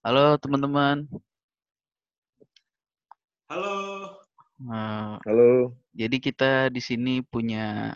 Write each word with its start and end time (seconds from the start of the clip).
Halo 0.00 0.40
teman-teman. 0.40 1.04
Halo. 3.52 3.76
Nah, 4.64 5.20
Halo. 5.28 5.76
jadi 5.92 6.16
kita 6.16 6.72
di 6.72 6.80
sini 6.80 7.20
punya 7.20 7.92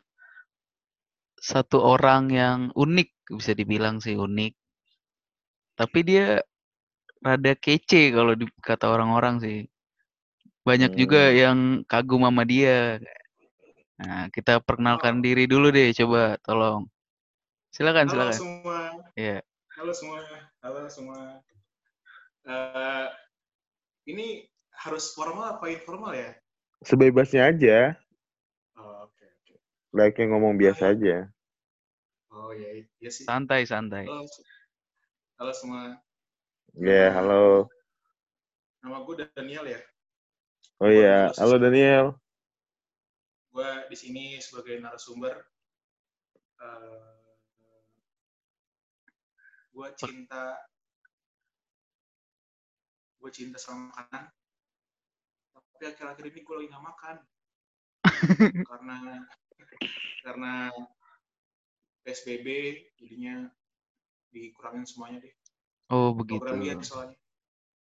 satu 1.41 1.81
orang 1.81 2.29
yang 2.29 2.59
unik, 2.77 3.09
bisa 3.41 3.57
dibilang 3.57 4.05
sih 4.05 4.21
unik. 4.21 4.53
Tapi 5.81 5.99
dia 6.05 6.45
rada 7.25 7.53
kece 7.57 8.13
kalau 8.13 8.37
di, 8.37 8.53
kata 8.61 8.85
orang-orang 8.93 9.41
sih. 9.41 9.59
Banyak 10.61 10.93
juga 11.01 11.33
Hmm. 11.33 11.37
yang 11.41 11.59
kagum 11.89 12.29
sama 12.29 12.45
dia. 12.45 13.01
Nah, 13.97 14.29
kita 14.29 14.61
perkenalkan 14.61 15.21
Wow. 15.21 15.25
diri 15.25 15.45
dulu 15.49 15.73
deh, 15.73 15.89
coba 15.97 16.37
tolong. 16.45 16.85
Silakan, 17.73 18.09
Halo 18.09 18.13
silakan. 18.13 18.37
semua. 18.37 18.79
Iya. 19.17 19.39
Halo 19.81 19.93
semua. 19.97 20.21
Halo 20.61 20.81
semua. 20.93 21.41
Eh, 22.45 23.09
ini 24.13 24.45
harus 24.85 25.17
formal 25.17 25.57
apa 25.57 25.73
informal 25.73 26.13
ya? 26.13 26.37
Sebebasnya 26.85 27.49
aja. 27.49 27.97
Oh, 28.77 29.09
oke 29.09 29.25
oke. 29.25 29.55
Like 29.97 30.21
yang 30.21 30.37
ngomong 30.37 30.61
biasa 30.61 30.93
aja. 30.93 31.33
Oh 32.29 32.53
ya, 32.53 32.85
iya 33.01 33.09
sih. 33.09 33.25
Santai, 33.25 33.65
santai. 33.65 34.05
Halo. 34.05 34.29
Halo 35.41 35.53
semua. 35.57 35.97
Ya, 36.77 37.17
halo. 37.17 37.73
Nama 38.85 39.01
gue 39.09 39.15
Daniel 39.33 39.65
ya. 39.65 39.81
Oh 40.85 40.91
iya, 40.93 41.33
halo 41.41 41.57
Daniel. 41.57 42.13
Gue 43.57 43.71
di 43.89 43.97
sini 43.97 44.37
sebagai 44.45 44.85
narasumber. 44.85 45.49
Eh, 46.61 47.15
gue 49.73 49.89
cinta 49.97 50.61
gue 53.25 53.33
cinta 53.33 53.57
sama 53.57 53.89
makanan 53.89 54.29
tapi 55.57 55.83
akhir-akhir 55.89 56.25
ini 56.29 56.41
gue 56.45 56.55
lagi 56.61 56.69
nggak 56.69 56.85
makan 56.85 57.17
karena 58.69 58.97
karena 60.21 60.53
psbb 62.05 62.49
jadinya 63.01 63.49
dikurangin 64.29 64.85
semuanya 64.85 65.25
deh 65.25 65.35
Oh, 65.93 66.17
program 66.17 66.65
dia 66.65 66.77
begitu. 66.81 66.89
soalnya 66.89 67.17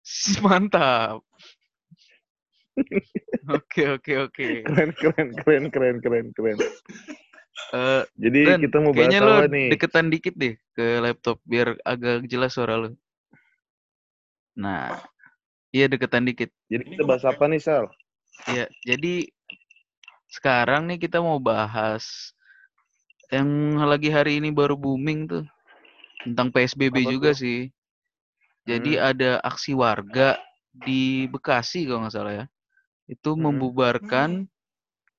Mantap. 0.44 1.24
Oke, 3.48 3.96
oke, 3.96 4.12
oke. 4.28 4.48
Keren, 4.68 4.90
keren, 4.92 5.28
keren, 5.40 5.64
keren, 5.72 5.96
keren, 6.04 6.26
keren. 6.36 6.58
Eh, 7.72 8.02
Jadi 8.20 8.40
Dan, 8.44 8.60
kita 8.68 8.76
mau 8.84 8.92
bahas 8.92 9.16
apa 9.16 9.48
nih? 9.48 9.68
deketan 9.72 10.12
dikit 10.12 10.36
deh 10.36 10.54
ke 10.76 11.00
laptop 11.00 11.40
biar 11.48 11.80
agak 11.88 12.28
jelas 12.28 12.52
suara 12.52 12.76
lo. 12.76 12.92
Nah, 14.60 15.00
iya 15.74 15.90
deketan 15.90 16.22
dikit. 16.22 16.54
Jadi 16.70 16.82
kita 16.94 17.02
bahas 17.02 17.26
apa 17.26 17.44
nih, 17.50 17.60
Sal? 17.60 17.90
Iya, 18.46 18.70
jadi 18.86 19.14
sekarang 20.30 20.86
nih 20.90 20.98
kita 21.02 21.18
mau 21.18 21.38
bahas 21.42 22.34
yang 23.34 23.80
lagi 23.82 24.10
hari 24.14 24.38
ini 24.38 24.54
baru 24.54 24.78
booming 24.78 25.26
tuh 25.26 25.44
tentang 26.22 26.54
PSBB 26.54 27.02
Apa 27.02 27.10
juga 27.10 27.30
tuh? 27.34 27.40
sih. 27.42 27.60
Jadi 28.64 28.96
Hmm. 28.96 29.08
ada 29.12 29.30
aksi 29.44 29.72
warga 29.76 30.38
di 30.72 31.28
Bekasi 31.28 31.84
kalau 31.84 32.06
nggak 32.06 32.14
salah 32.14 32.32
ya. 32.32 32.46
Itu 33.10 33.36
Hmm. 33.36 33.44
membubarkan 33.44 34.30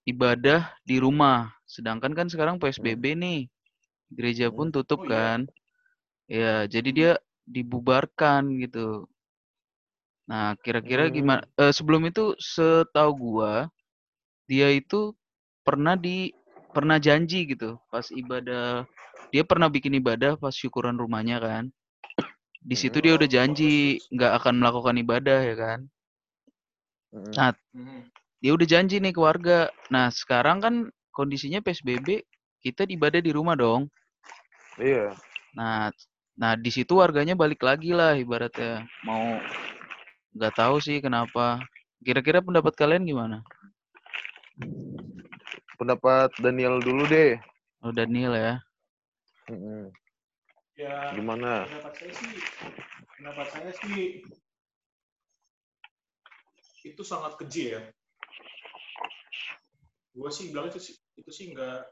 ibadah 0.09 0.73
di 0.81 0.97
rumah. 0.97 1.53
Sedangkan 1.69 2.13
kan 2.17 2.27
sekarang 2.31 2.57
PSBB 2.57 3.13
nih. 3.13 3.39
Gereja 4.13 4.49
pun 4.49 4.69
Hmm. 4.69 4.75
tutup 4.75 5.01
Oh, 5.01 5.05
iya. 5.05 5.13
kan. 5.13 5.39
Ya, 6.25 6.65
jadi 6.65 6.89
Hmm. 6.89 6.97
dia 6.97 7.11
dibubarkan 7.45 8.41
gitu. 8.61 9.05
Nah, 10.25 10.57
kira-kira 10.65 11.07
Hmm. 11.07 11.13
gimana? 11.13 11.41
eh, 11.61 11.73
sebelum 11.73 12.01
itu 12.09 12.33
setahu 12.41 13.11
gua 13.17 13.69
dia 14.49 14.69
itu 14.73 15.13
pernah 15.65 15.95
di 15.97 16.33
pernah 16.73 16.97
janji 17.01 17.45
gitu 17.49 17.77
pas 17.89 18.05
ibadah 18.13 18.85
dia 19.33 19.43
pernah 19.45 19.69
bikin 19.69 19.97
ibadah 20.01 20.37
pas 20.37 20.53
syukuran 20.53 20.97
rumahnya 20.97 21.37
kan. 21.41 21.63
Di 22.65 22.75
situ 22.77 22.97
Hmm. 22.97 23.05
dia 23.05 23.13
udah 23.17 23.29
Oh, 23.29 23.33
janji 23.35 24.01
nggak 24.13 24.31
akan 24.41 24.53
melakukan 24.61 24.95
ibadah 25.03 25.39
ya 25.45 25.55
kan. 25.57 25.79
Hmm. 27.13 27.31
Nah, 27.37 27.51
Mhm. 27.73 28.01
dia 28.41 28.51
udah 28.57 28.67
janji 28.67 28.95
nih 29.01 29.13
ke 29.15 29.21
warga. 29.21 29.69
Nah, 29.93 30.07
sekarang 30.13 30.57
kan 30.65 30.75
kondisinya 31.13 31.59
PSBB, 31.61 32.23
kita 32.63 32.85
ibadah 32.89 33.21
di 33.21 33.31
rumah 33.33 33.55
dong. 33.57 33.89
Iya. 34.79 35.15
Nah, 35.57 35.91
nah 36.35 36.53
di 36.59 36.69
situ 36.73 36.99
warganya 36.99 37.35
balik 37.37 37.61
lagi 37.63 37.91
lah 37.95 38.13
ibaratnya 38.19 38.83
mau 39.07 39.39
nggak 40.35 40.53
tahu 40.55 40.77
sih 40.83 40.99
kenapa. 40.99 41.63
Kira-kira 42.03 42.43
pendapat 42.43 42.75
kalian 42.75 43.07
gimana? 43.07 43.41
Pendapat 45.79 46.29
Daniel 46.37 46.83
dulu 46.83 47.07
deh. 47.07 47.39
Oh, 47.81 47.89
Daniel 47.95 48.35
ya. 48.35 48.53
Hmm. 49.45 49.93
ya 50.73 51.13
Gimana? 51.13 51.69
pendapat 51.69 51.93
saya 52.01 52.13
sih 52.17 52.33
pendapat 53.13 53.47
saya 53.53 53.71
sih 53.77 54.25
itu 56.81 57.01
sangat 57.05 57.37
keji 57.37 57.77
ya 57.77 57.81
gue 60.17 60.29
sih 60.33 60.49
bilang 60.49 60.73
itu 60.73 60.81
sih 60.81 60.97
itu 61.13 61.29
sih 61.29 61.53
nggak 61.53 61.85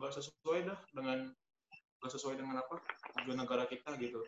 nggak 0.00 0.12
sesuai 0.16 0.64
dah 0.64 0.78
dengan 0.96 1.28
nggak 2.00 2.12
sesuai 2.16 2.40
dengan 2.40 2.64
apa 2.64 2.80
tujuan 3.20 3.36
negara 3.36 3.68
kita 3.68 3.92
gitu 4.00 4.24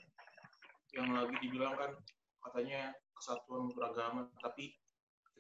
yang 0.93 1.09
lagi 1.17 1.33
dibilang 1.41 1.81
kan 1.81 1.97
katanya 2.45 2.93
kesatuan 3.19 3.71
beragama 3.75 4.31
tapi 4.39 4.73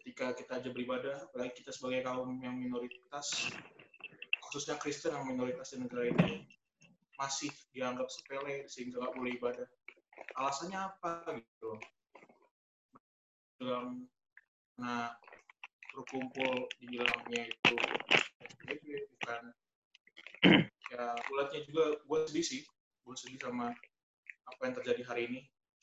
ketika 0.01 0.35
kita 0.35 0.53
aja 0.63 0.69
beribadah 0.71 1.17
apalagi 1.25 1.63
kita 1.63 1.71
sebagai 1.75 2.07
kaum 2.07 2.39
yang 2.43 2.59
minoritas 2.59 3.51
khususnya 4.49 4.81
Kristen 4.81 5.13
yang 5.13 5.29
minoritas 5.29 5.77
di 5.77 5.85
negara 5.85 6.09
ini 6.09 6.49
masih 7.21 7.53
dianggap 7.77 8.09
sepele 8.09 8.65
sehingga 8.71 9.03
nggak 9.03 9.15
boleh 9.19 9.33
ibadah. 9.37 9.69
Alasannya 10.41 10.79
apa 10.79 11.37
gitu? 11.37 11.73
Bilang 13.61 14.09
nah 14.79 15.13
berkumpul 15.91 16.71
dibilangnya 16.79 17.51
itu 17.51 17.75
bukan 19.19 19.43
ya 20.95 21.05
bulatnya 21.27 21.61
juga 21.67 21.99
gue 21.99 22.19
sedih 22.31 22.47
sih 22.47 22.63
gue 23.03 23.15
sedih 23.19 23.43
sama 23.43 23.75
apa 24.49 24.61
yang 24.65 24.75
terjadi 24.81 25.03
hari 25.05 25.23
ini. 25.29 25.41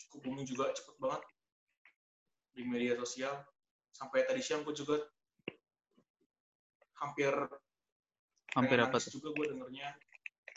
Cukup 0.08 0.26
booming 0.26 0.48
juga 0.48 0.74
cepet 0.74 0.96
banget 0.98 1.22
di 2.56 2.64
media 2.64 2.96
sosial. 2.96 3.36
Sampai 3.92 4.24
tadi 4.24 4.40
siang 4.40 4.64
gue 4.64 4.76
juga 4.76 5.00
hampir 7.00 7.32
Hampir 8.56 8.80
apa 8.80 8.96
juga 9.12 9.36
gue 9.36 9.46
dengernya. 9.52 9.92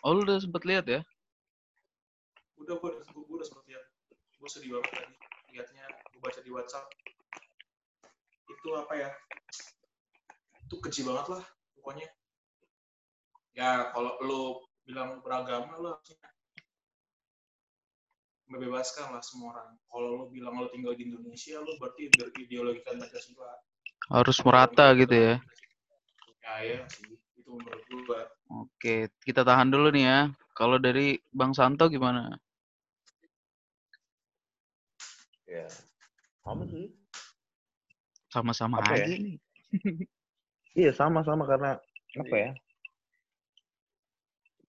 Oh, 0.07 0.15
lu 0.15 0.23
udah 0.23 0.39
sempet 0.39 0.63
lihat 0.63 0.87
ya? 0.87 1.03
udah 2.59 2.75
gue 2.79 2.91
gue 3.03 3.35
udah 3.35 3.47
sempet 3.47 3.65
lihat. 3.75 3.85
Gue 4.39 4.49
sedih 4.51 4.71
banget 4.79 5.03
tadi. 5.03 5.15
Liatnya 5.51 5.85
gue 6.15 6.21
baca 6.23 6.39
di 6.39 6.51
WhatsApp. 6.55 6.87
Itu 8.47 8.69
apa 8.79 8.95
ya? 8.95 9.11
Itu 10.63 10.79
keji 10.79 11.03
banget 11.03 11.27
lah 11.27 11.45
pokoknya. 11.75 12.07
Ya 13.59 13.91
kalau 13.91 14.15
lo 14.23 14.43
bilang 14.87 15.19
beragama 15.19 15.75
lo 15.83 15.99
harusnya 15.99 16.23
membebaskan 18.49 19.13
lah 19.13 19.21
semua 19.21 19.53
orang 19.57 19.77
kalau 19.93 20.09
lo 20.17 20.25
bilang 20.33 20.57
lo 20.57 20.73
tinggal 20.73 20.97
di 20.97 21.05
Indonesia 21.09 21.61
lo 21.61 21.77
berarti 21.77 22.09
berideologikan 22.17 22.97
Pancasila 22.97 23.53
Harus 24.09 24.41
merata 24.41 24.89
gitu 24.97 25.13
ya. 25.13 25.35
ya 26.41 26.55
ya 26.65 26.81
sih 26.89 27.13
itu 27.13 27.51
menurut 27.53 27.85
gue 27.85 28.21
Oke, 28.49 29.13
kita 29.21 29.45
tahan 29.45 29.69
dulu 29.69 29.93
nih 29.93 30.09
ya. 30.09 30.21
Kalau 30.57 30.81
dari 30.81 31.21
Bang 31.29 31.53
Santo 31.53 31.85
gimana? 31.93 32.33
Ya. 35.45 35.69
Sama 36.41 36.65
sih. 36.73 36.89
Sama-sama 38.33 38.81
Apa 38.81 38.97
ya? 38.97 39.05
aja 39.05 39.17
nih. 39.21 39.37
Iya, 40.79 40.95
sama-sama 40.95 41.43
karena 41.43 41.75
apa 42.15 42.37
ya? 42.39 42.51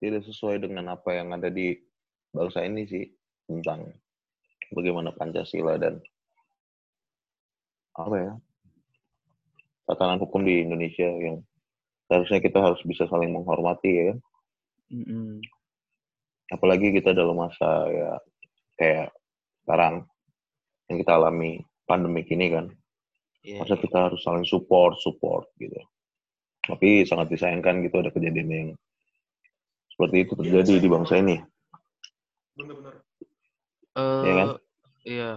Tidak 0.01 0.25
sesuai 0.25 0.57
dengan 0.57 0.89
apa 0.97 1.13
yang 1.13 1.37
ada 1.37 1.53
di 1.53 1.77
bangsa 2.33 2.65
ini 2.65 2.89
sih 2.89 3.05
tentang 3.49 3.89
bagaimana 4.69 5.09
Pancasila 5.09 5.81
dan 5.81 5.97
apa 7.97 8.15
ya? 8.15 8.33
Tatanan 9.89 10.21
hukum 10.21 10.45
di 10.45 10.61
Indonesia 10.61 11.09
yang 11.09 11.41
seharusnya 12.05 12.39
kita 12.45 12.61
harus 12.61 12.79
bisa 12.85 13.09
saling 13.09 13.33
menghormati 13.33 13.89
ya. 13.89 14.13
Mm-mm. 14.93 15.41
Apalagi 16.53 16.93
kita 16.93 17.17
dalam 17.17 17.37
masa 17.37 17.89
ya 17.89 18.11
kayak 18.77 19.09
sekarang 19.65 20.05
yang 20.89 20.97
kita 21.01 21.13
alami 21.17 21.61
pandemi 21.89 22.21
ini 22.29 22.47
kan. 22.53 22.65
Iya, 23.45 23.63
Masa 23.63 23.79
kita 23.79 24.09
harus 24.09 24.21
saling 24.21 24.45
support, 24.45 24.97
support 25.01 25.49
gitu. 25.57 25.77
Tapi 26.65 27.07
sangat 27.07 27.33
disayangkan 27.33 27.81
gitu 27.87 27.97
ada 27.97 28.11
kejadian 28.13 28.49
yang 28.49 28.69
seperti 29.93 30.27
itu 30.27 30.33
terjadi 30.37 30.73
di 30.77 30.89
bangsa 30.89 31.17
ini. 31.17 31.41
Bener-bener 33.99 34.23
Eh, 34.23 34.23
Iya 34.25 34.33
kan? 34.39 34.49
Iya. 35.05 35.31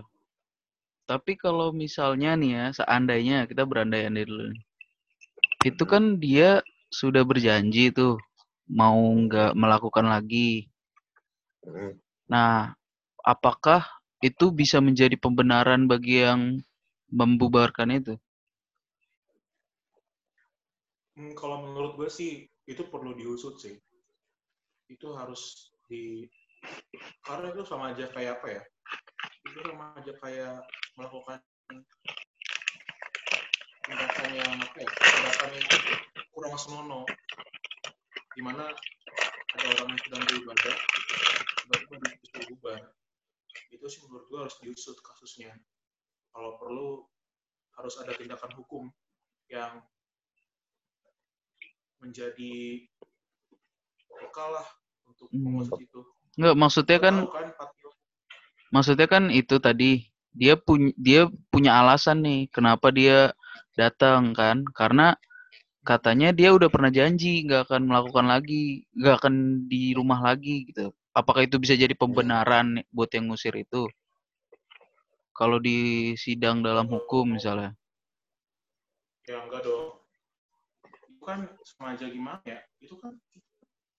Tapi 1.11 1.33
kalau 1.45 1.69
misalnya 1.83 2.31
nih 2.41 2.51
ya, 2.59 2.65
seandainya 2.79 3.37
kita 3.51 3.63
berandai-andai 3.71 4.25
dulu 4.31 4.45
nih. 4.53 4.63
Itu 5.71 5.85
kan 5.93 6.03
dia 6.25 6.51
sudah 6.99 7.23
berjanji 7.31 7.85
tuh 7.99 8.15
mau 8.81 8.99
nggak 9.23 9.53
melakukan 9.63 10.07
lagi. 10.15 10.69
Mm. 11.67 11.93
Nah, 12.33 12.75
apakah 13.25 13.83
itu 14.23 14.51
bisa 14.55 14.79
menjadi 14.81 15.17
pembenaran 15.19 15.87
bagi 15.91 16.23
yang 16.27 16.41
membubarkan 17.11 17.89
itu? 17.99 18.15
Hmm, 21.17 21.33
kalau 21.37 21.57
menurut 21.67 21.93
gue 21.99 22.09
sih 22.09 22.49
itu 22.67 22.83
perlu 22.89 23.13
diusut 23.19 23.55
sih. 23.61 23.77
Itu 24.89 25.13
harus 25.19 25.73
di 25.89 26.27
karena 27.23 27.47
itu 27.55 27.63
sama 27.65 27.95
aja 27.95 28.05
kayak 28.13 28.41
apa 28.41 28.47
ya? 28.51 28.63
Itu 29.47 29.59
sama 29.65 29.95
aja 29.99 30.13
kayak 30.19 30.55
melakukan 30.99 31.39
tindakan 33.87 34.29
yang 34.35 34.51
apa 34.59 34.77
ya? 34.79 34.91
Tindakan 34.91 35.49
yang 35.57 35.67
kurang 36.35 36.55
senonoh. 36.59 37.05
Di 38.33 38.41
mana 38.41 38.65
ada 39.53 39.67
orang 39.77 39.89
yang 39.93 40.01
sedang 40.09 40.23
beribadah, 40.25 40.77
tiba-tiba 41.63 41.97
disuruh 42.21 42.47
bubar. 42.57 42.81
Itu 43.69 43.85
sih 43.89 44.01
menurut 44.09 44.25
gue 44.29 44.39
harus 44.41 44.57
diusut 44.65 44.97
kasusnya. 45.05 45.53
Kalau 46.33 46.57
perlu 46.57 47.05
harus 47.77 47.95
ada 48.01 48.13
tindakan 48.17 48.53
hukum 48.57 48.89
yang 49.53 49.85
menjadi 52.01 52.83
bekal 54.21 54.49
lah 54.59 54.69
untuk 55.05 55.29
Hmm. 55.31 55.45
mengusut 55.45 55.79
itu. 55.81 56.01
Nggak, 56.39 56.55
maksudnya 56.57 56.99
kan 56.99 57.17
kan 57.29 57.49
maksudnya 58.73 59.05
kan 59.05 59.29
itu 59.29 59.61
tadi 59.61 60.09
dia 60.33 60.57
punya 60.57 60.91
dia 60.97 61.23
punya 61.53 61.77
alasan 61.77 62.25
nih 62.25 62.49
kenapa 62.49 62.89
dia 62.89 63.37
datang 63.77 64.33
kan 64.33 64.65
karena 64.73 65.13
katanya 65.85 66.33
dia 66.33 66.57
udah 66.57 66.73
pernah 66.73 66.89
janji 66.89 67.45
nggak 67.45 67.69
akan 67.69 67.85
melakukan 67.85 68.27
lagi 68.33 68.89
nggak 68.97 69.15
akan 69.21 69.35
di 69.69 69.93
rumah 69.93 70.25
lagi 70.25 70.65
gitu 70.73 70.89
apakah 71.13 71.45
itu 71.45 71.61
bisa 71.61 71.77
jadi 71.77 71.93
pembenaran 71.93 72.81
buat 72.89 73.13
yang 73.13 73.29
ngusir 73.29 73.53
itu 73.61 73.85
kalau 75.37 75.61
di 75.61 76.13
sidang 76.17 76.65
dalam 76.65 76.89
hukum 76.89 77.37
misalnya 77.37 77.77
Ya 79.31 79.39
enggak 79.39 79.63
dong. 79.63 80.03
Itu 81.07 81.23
kan 81.23 81.47
sama 81.63 81.95
aja 81.95 82.11
gimana 82.11 82.43
ya? 82.43 82.59
Itu 82.83 82.99
kan 82.99 83.15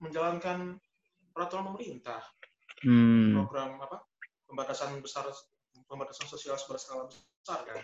menjalankan 0.04 0.84
peraturan 1.34 1.74
pemerintah, 1.74 2.22
hmm 2.86 3.34
program 3.34 3.82
apa? 3.82 4.06
Pembatasan 4.46 5.02
besar 5.02 5.26
pembatasan 5.90 6.30
sosial 6.30 6.56
berskala 6.70 7.10
besar 7.10 7.66
kan. 7.66 7.82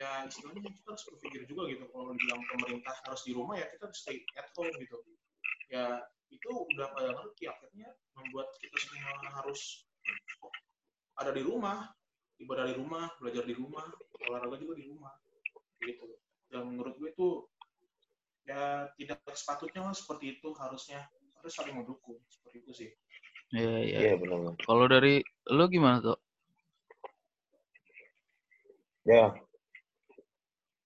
Ya 0.00 0.26
istilahnya 0.26 0.66
kita 0.66 0.88
harus 0.96 1.04
berpikir 1.14 1.46
juga 1.46 1.70
gitu 1.70 1.86
kalau 1.92 2.10
bilang 2.16 2.42
pemerintah 2.50 2.96
harus 3.06 3.22
di 3.22 3.32
rumah 3.36 3.54
ya 3.54 3.70
kita 3.70 3.86
harus 3.86 3.98
stay 4.00 4.24
at 4.34 4.50
home 4.56 4.74
gitu. 4.80 4.98
Ya 5.70 6.02
itu 6.32 6.48
udah 6.48 6.90
pada 6.96 7.12
ngerti 7.12 7.44
akhirnya 7.46 7.92
membuat 8.16 8.50
kita 8.58 8.76
semua 8.80 9.30
harus 9.36 9.86
ada 11.20 11.30
di 11.30 11.44
rumah, 11.44 11.92
ibadah 12.40 12.66
di 12.66 12.74
rumah, 12.74 13.12
belajar 13.20 13.44
di 13.44 13.54
rumah, 13.54 13.84
olahraga 14.26 14.56
juga 14.58 14.74
di 14.80 14.88
rumah, 14.88 15.12
gitu. 15.84 16.18
Dan 16.48 16.72
menurut 16.72 16.96
gue 16.96 17.10
itu 17.12 17.28
ya 18.48 18.90
tidak 18.98 19.22
sepatutnya 19.36 19.86
lah 19.86 19.94
seperti 19.94 20.40
itu 20.40 20.50
harusnya 20.56 21.06
harus 21.42 21.54
saling 21.58 21.74
mendukung 21.74 22.22
seperti 22.30 22.56
itu 22.62 22.72
sih. 22.72 22.90
ya 23.52 23.82
ya 23.82 23.98
Iya 23.98 24.14
benar. 24.16 24.54
kalau 24.62 24.86
dari 24.86 25.20
lo 25.50 25.66
gimana 25.68 25.98
tuh 26.00 26.18
Ya, 29.02 29.34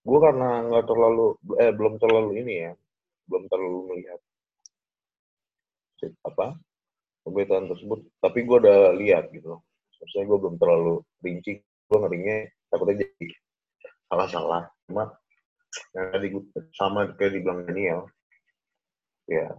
gue 0.01 0.19
karena 0.25 0.65
nggak 0.65 0.89
terlalu 0.89 1.37
eh 1.61 1.69
belum 1.69 2.01
terlalu 2.01 2.41
ini 2.41 2.53
ya, 2.65 2.71
belum 3.29 3.45
terlalu 3.45 3.79
melihat 3.93 4.19
apa 6.25 6.57
pemberitaan 7.21 7.69
tersebut. 7.69 8.09
Tapi 8.17 8.39
gue 8.41 8.57
udah 8.57 8.97
lihat 8.97 9.29
gitu. 9.29 9.61
Maksudnya 10.01 10.25
gue 10.33 10.37
belum 10.41 10.55
terlalu 10.57 10.93
rinci. 11.21 11.61
Gue 11.61 11.97
ngerinya 12.01 12.49
takutnya 12.73 13.05
jadi 13.05 13.25
salah-salah. 14.09 14.65
Cuma 14.89 15.13
yang 15.93 16.09
tadi 16.09 16.27
gue 16.33 16.43
sama 16.73 17.13
kayak 17.13 17.37
dibilang 17.37 17.69
Daniel, 17.69 18.09
ya 19.29 19.53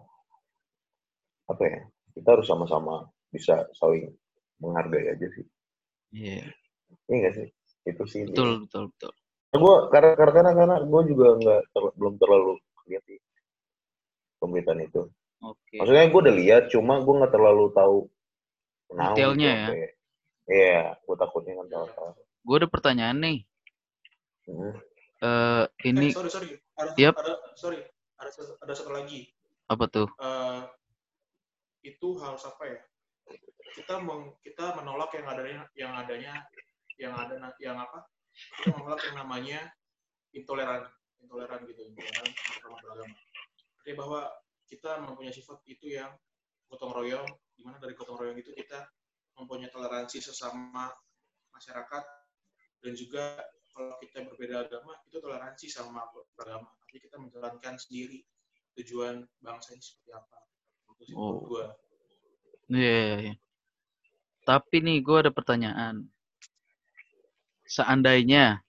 apa 1.53 1.63
ya? 1.65 1.81
Kita 2.15 2.29
harus 2.35 2.47
sama-sama 2.51 3.09
bisa 3.35 3.69
saling 3.77 4.09
menghargai 4.63 5.13
aja 5.15 5.27
sih. 5.37 5.47
iya 6.13 6.45
Ini 7.09 7.15
nggak 7.21 7.35
sih? 7.39 7.49
Itu 7.89 8.05
sih. 8.09 8.23
betul 8.29 8.65
betul 8.67 8.85
betul 8.93 9.13
gue 9.49 9.77
karena 9.91 10.13
karena 10.15 10.51
karena 10.53 10.77
gue 10.85 11.03
juga 11.09 11.27
nggak 11.41 11.61
ter- 11.73 11.95
belum 11.97 12.15
terlalu 12.21 12.53
lihat 12.89 13.03
sih 13.09 13.19
pemberitaan 14.39 14.81
itu 14.85 15.03
oke 15.43 15.75
maksudnya 15.81 16.05
gue 16.13 16.21
udah 16.25 16.37
lihat 16.37 16.63
cuma 16.73 16.95
gue 17.03 17.15
nggak 17.19 17.33
terlalu 17.35 17.65
tahu 17.75 17.97
Detailnya 18.93 19.53
gitu, 19.57 19.73
ya? 19.73 19.89
iya 20.49 20.79
gue 21.05 21.17
takutnya 21.17 21.53
kan 21.59 21.67
salah 21.73 21.91
salah 21.97 22.13
gue 22.19 22.57
ada 22.61 22.69
pertanyaan 22.69 23.19
nih 23.21 23.39
Hmm. 24.49 24.73
eh 25.21 25.65
ini 25.85 26.09
Eh, 26.09 26.17
sorry 26.17 26.31
sorry, 26.33 26.49
ada, 26.81 26.91
Yap. 26.97 27.15
ada 27.21 27.33
sorry, 27.53 27.85
ada 28.17 28.31
satu- 28.33 28.57
ada 28.65 28.73
satu 28.73 28.91
lagi. 28.97 29.29
apa 29.69 29.85
tuh 29.93 30.09
Eh, 30.17 30.61
itu 31.83 32.09
harus 32.21 32.43
apa 32.45 32.65
ya? 32.67 32.81
Kita 33.75 34.01
meng, 34.01 34.35
kita 34.41 34.75
menolak 34.79 35.13
yang 35.15 35.27
adanya 35.29 35.63
yang 35.77 35.93
adanya 35.95 36.33
yang 36.99 37.15
ada 37.15 37.37
yang 37.63 37.79
apa? 37.79 38.07
Kita 38.33 38.75
menolak 38.75 39.01
yang 39.07 39.17
namanya 39.23 39.61
intoleran, 40.35 40.83
intoleran 41.23 41.63
gitu, 41.69 41.87
intoleran 41.87 42.27
sama 42.63 42.77
beragama. 42.83 43.17
Artinya 43.79 43.97
bahwa 44.03 44.21
kita 44.69 44.91
mempunyai 45.01 45.35
sifat 45.35 45.59
itu 45.65 45.95
yang 45.95 46.13
gotong 46.69 46.93
royong, 46.93 47.29
di 47.57 47.63
mana 47.65 47.81
dari 47.81 47.97
gotong 47.97 48.21
royong 48.21 48.37
itu 48.37 48.53
kita 48.53 48.85
mempunyai 49.39 49.71
toleransi 49.71 50.19
sesama 50.21 50.91
masyarakat 51.55 52.05
dan 52.83 52.93
juga 52.95 53.39
kalau 53.73 53.95
kita 54.03 54.27
berbeda 54.27 54.67
agama 54.67 54.99
itu 55.07 55.23
toleransi 55.23 55.67
sama 55.71 56.03
beragama. 56.35 56.67
Artinya 56.83 57.01
kita 57.07 57.17
menjalankan 57.19 57.75
sendiri 57.79 58.27
tujuan 58.79 59.23
bangsa 59.43 59.75
ini 59.75 59.83
seperti 59.83 60.11
apa. 60.15 60.39
Oh. 61.17 61.47
Iya, 62.69 62.91
iya, 62.91 63.17
iya. 63.25 63.35
Tapi 64.45 64.77
nih, 64.81 65.01
gue 65.01 65.17
ada 65.25 65.33
pertanyaan. 65.33 66.09
Seandainya 67.69 68.61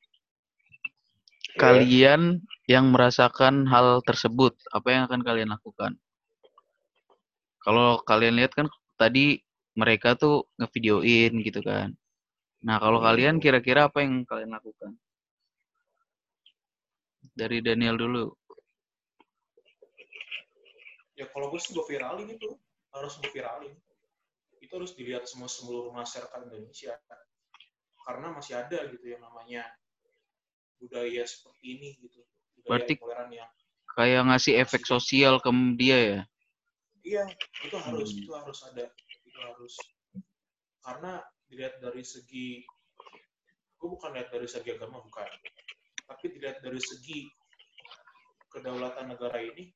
Iya. 1.49 1.59
kalian 1.59 2.43
yang 2.69 2.91
merasakan 2.93 3.67
hal 3.67 3.99
tersebut, 4.05 4.55
apa 4.71 4.87
yang 4.93 5.03
akan 5.09 5.21
kalian 5.25 5.49
lakukan? 5.51 5.97
Kalau 7.59 7.99
kalian 8.07 8.39
lihat 8.39 8.55
kan 8.55 8.71
tadi 8.95 9.43
mereka 9.75 10.15
tuh 10.15 10.47
ngevideoin 10.59 11.43
gitu 11.43 11.59
kan. 11.59 11.91
Nah, 12.63 12.79
kalau 12.79 12.99
kalian 13.03 13.39
Hmm. 13.39 13.43
kira-kira 13.43 13.87
apa 13.91 14.03
yang 14.03 14.23
kalian 14.27 14.51
lakukan? 14.55 14.95
Dari 17.35 17.59
Daniel 17.63 17.95
dulu. 17.99 18.38
Ya 21.19 21.27
kalau 21.27 21.51
gue 21.51 21.59
sih 21.59 21.75
gue 21.75 21.83
viralin 21.83 22.31
itu 22.31 22.47
harus 22.95 23.19
gue 23.19 23.27
viralin. 23.35 23.75
Itu 24.63 24.79
harus 24.79 24.95
dilihat 24.95 25.27
semua 25.27 25.51
seluruh 25.51 25.91
masyarakat 25.91 26.47
Indonesia. 26.47 26.95
Karena 28.07 28.31
masih 28.31 28.55
ada 28.55 28.87
gitu 28.87 29.03
yang 29.03 29.19
namanya 29.19 29.67
budaya 30.79 31.27
seperti 31.27 31.75
ini 31.75 31.89
gitu. 31.99 32.23
Budaya 32.63 32.87
Berarti- 32.87 32.97
yang 33.35 33.51
Kayak 33.89 34.31
ngasih 34.31 34.53
efek 34.63 34.87
sosial 34.87 35.43
ke 35.43 35.51
dia 35.75 35.97
ya? 35.99 36.19
Iya, 37.03 37.23
itu 37.67 37.75
harus, 37.75 38.15
Hmm. 38.15 38.19
itu 38.23 38.31
harus 38.31 38.59
ada, 38.63 38.85
itu 39.27 39.39
harus. 39.43 39.73
Karena 40.79 41.19
dilihat 41.51 41.83
dari 41.83 42.05
segi, 42.05 42.63
gue 43.75 43.89
bukan 43.91 44.15
lihat 44.15 44.31
dari 44.31 44.47
segi 44.47 44.71
agama 44.71 45.03
bukan, 45.03 45.27
tapi 46.07 46.25
dilihat 46.31 46.63
dari 46.63 46.79
segi 46.79 47.27
kedaulatan 48.53 49.11
negara 49.11 49.41
ini, 49.43 49.73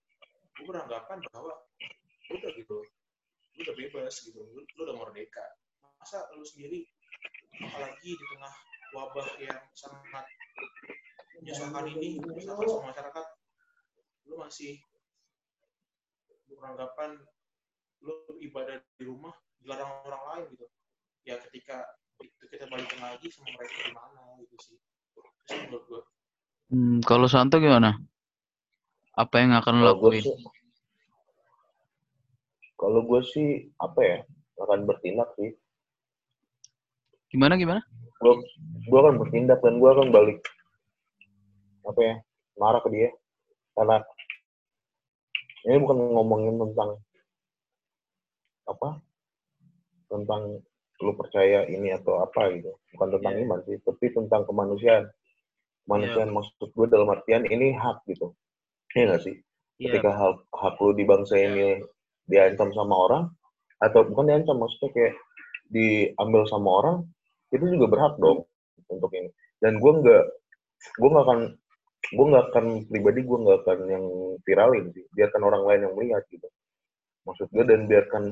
gue 0.54 0.66
beranggapan 0.70 1.18
bahwa 1.34 1.54
udah 2.30 2.52
gitu, 2.56 2.78
lu 3.58 3.60
udah 3.66 3.76
bebas 3.78 4.14
gitu, 4.22 4.40
lu, 4.54 4.62
lu 4.62 4.82
udah 4.86 4.96
merdeka. 4.98 5.46
Masa 5.98 6.28
lu 6.36 6.46
sendiri, 6.46 6.86
apalagi 7.58 8.12
di 8.14 8.26
tengah 8.38 8.54
wabah 8.94 9.28
yang 9.42 9.62
sangat 9.74 10.26
menyusahkan 11.42 11.86
ini, 11.98 12.22
misalkan 12.22 12.68
sama 12.70 12.94
masyarakat, 12.94 13.26
lu 14.30 14.36
masih 14.40 14.80
beranggapan 16.54 17.18
lu 18.04 18.14
ibadah 18.40 18.80
di 19.00 19.04
rumah 19.08 19.34
dilarang 19.64 20.04
orang 20.08 20.24
lain 20.32 20.44
gitu 20.56 20.68
ya 21.24 21.40
ketika 21.50 21.88
itu 22.20 22.46
kita 22.52 22.68
balikin 22.68 23.00
lagi 23.00 23.28
sama 23.32 23.52
mereka 23.56 23.76
gimana 23.90 24.22
gitu 24.44 24.56
sih 24.60 24.78
sih 25.50 25.60
menurut 25.68 25.86
gue 25.88 26.02
Hmm, 26.74 27.06
kalau 27.06 27.30
Santo 27.30 27.62
gimana? 27.62 28.02
Apa 29.14 29.36
yang 29.42 29.54
akan 29.58 29.82
lo 29.82 29.94
lakuin? 29.94 30.24
kalau 32.84 33.00
gue 33.08 33.22
sih 33.24 33.72
apa 33.80 34.00
ya 34.04 34.18
akan 34.60 34.84
bertindak 34.84 35.32
sih. 35.40 35.56
Gimana 37.32 37.56
gimana? 37.56 37.80
gue 38.24 38.36
gue 38.88 39.00
akan 39.04 39.20
bertindak 39.20 39.60
dan 39.60 39.84
gue 39.84 39.90
akan 39.92 40.08
balik 40.16 40.40
apa 41.84 42.00
ya 42.00 42.16
marah 42.56 42.80
ke 42.80 42.90
dia 42.96 43.12
karena 43.76 44.00
ini 45.68 45.78
bukan 45.84 45.98
ngomongin 46.16 46.56
tentang 46.56 46.90
apa 48.64 48.90
tentang 50.08 50.42
lu 51.04 51.12
percaya 51.20 51.68
ini 51.68 51.92
atau 51.92 52.24
apa 52.24 52.48
gitu 52.56 52.72
bukan 52.96 53.20
tentang 53.20 53.34
Iya. 53.36 53.44
iman 53.44 53.60
sih 53.68 53.78
tapi 53.84 54.06
tentang 54.16 54.48
kemanusiaan 54.48 55.12
kemanusiaan 55.84 56.32
maksud 56.32 56.72
gue 56.72 56.88
dalam 56.88 57.12
artian 57.12 57.44
ini 57.44 57.76
hak 57.76 58.08
gitu 58.08 58.32
Iya 58.94 59.04
nggak 59.10 59.24
sih? 59.26 59.36
Iya. 59.82 59.98
ketika 59.98 60.12
hak 60.14 60.38
hak 60.54 60.76
lu 60.80 60.94
di 60.94 61.04
bangsa 61.04 61.34
ini 61.34 61.82
diancam 62.30 62.70
sama 62.78 62.96
orang 63.10 63.24
atau 63.82 64.06
bukan 64.06 64.30
diancam 64.30 64.62
maksudnya 64.62 64.90
kayak 64.94 65.14
diambil 65.74 66.46
sama 66.46 66.70
orang 66.80 66.98
itu 67.50 67.66
juga 67.74 67.86
berhak 67.90 68.16
dong 68.22 68.46
untuk 68.88 69.12
ini. 69.18 69.30
Dan 69.60 69.82
gue 69.82 69.92
nggak 69.92 70.24
gue 71.00 71.10
nggak 71.10 71.26
akan 71.26 71.40
gue 72.14 72.26
nggak 72.30 72.46
akan 72.54 72.66
pribadi 72.88 73.20
gue 73.26 73.38
nggak 73.44 73.60
akan 73.66 73.80
yang 73.90 74.06
viralin 74.46 74.86
sih. 74.94 75.06
Biarkan 75.18 75.42
orang 75.42 75.64
lain 75.66 75.82
yang 75.90 75.94
melihat 75.98 76.24
gitu. 76.30 76.48
Maksud 77.26 77.48
gue 77.50 77.64
dan 77.66 77.90
biarkan 77.90 78.24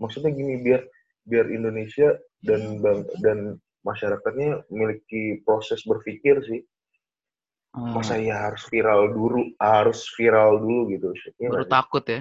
maksudnya 0.00 0.30
gini 0.36 0.60
biar 0.60 0.84
biar 1.24 1.46
Indonesia 1.52 2.16
dan 2.44 2.80
bang 2.80 3.04
dan 3.20 3.38
masyarakatnya 3.84 4.68
memiliki 4.68 5.40
proses 5.44 5.80
berpikir 5.84 6.40
sih 6.44 6.60
Hmm, 7.70 7.94
masa 7.94 8.18
ya 8.18 8.50
harus 8.50 8.66
viral 8.66 9.14
dulu 9.14 9.54
harus 9.62 10.02
viral 10.18 10.58
dulu 10.58 10.90
gitu 10.90 11.08
Iya 11.38 11.48
baru 11.54 11.64
sih? 11.66 11.70
takut 11.70 12.04
ya. 12.06 12.20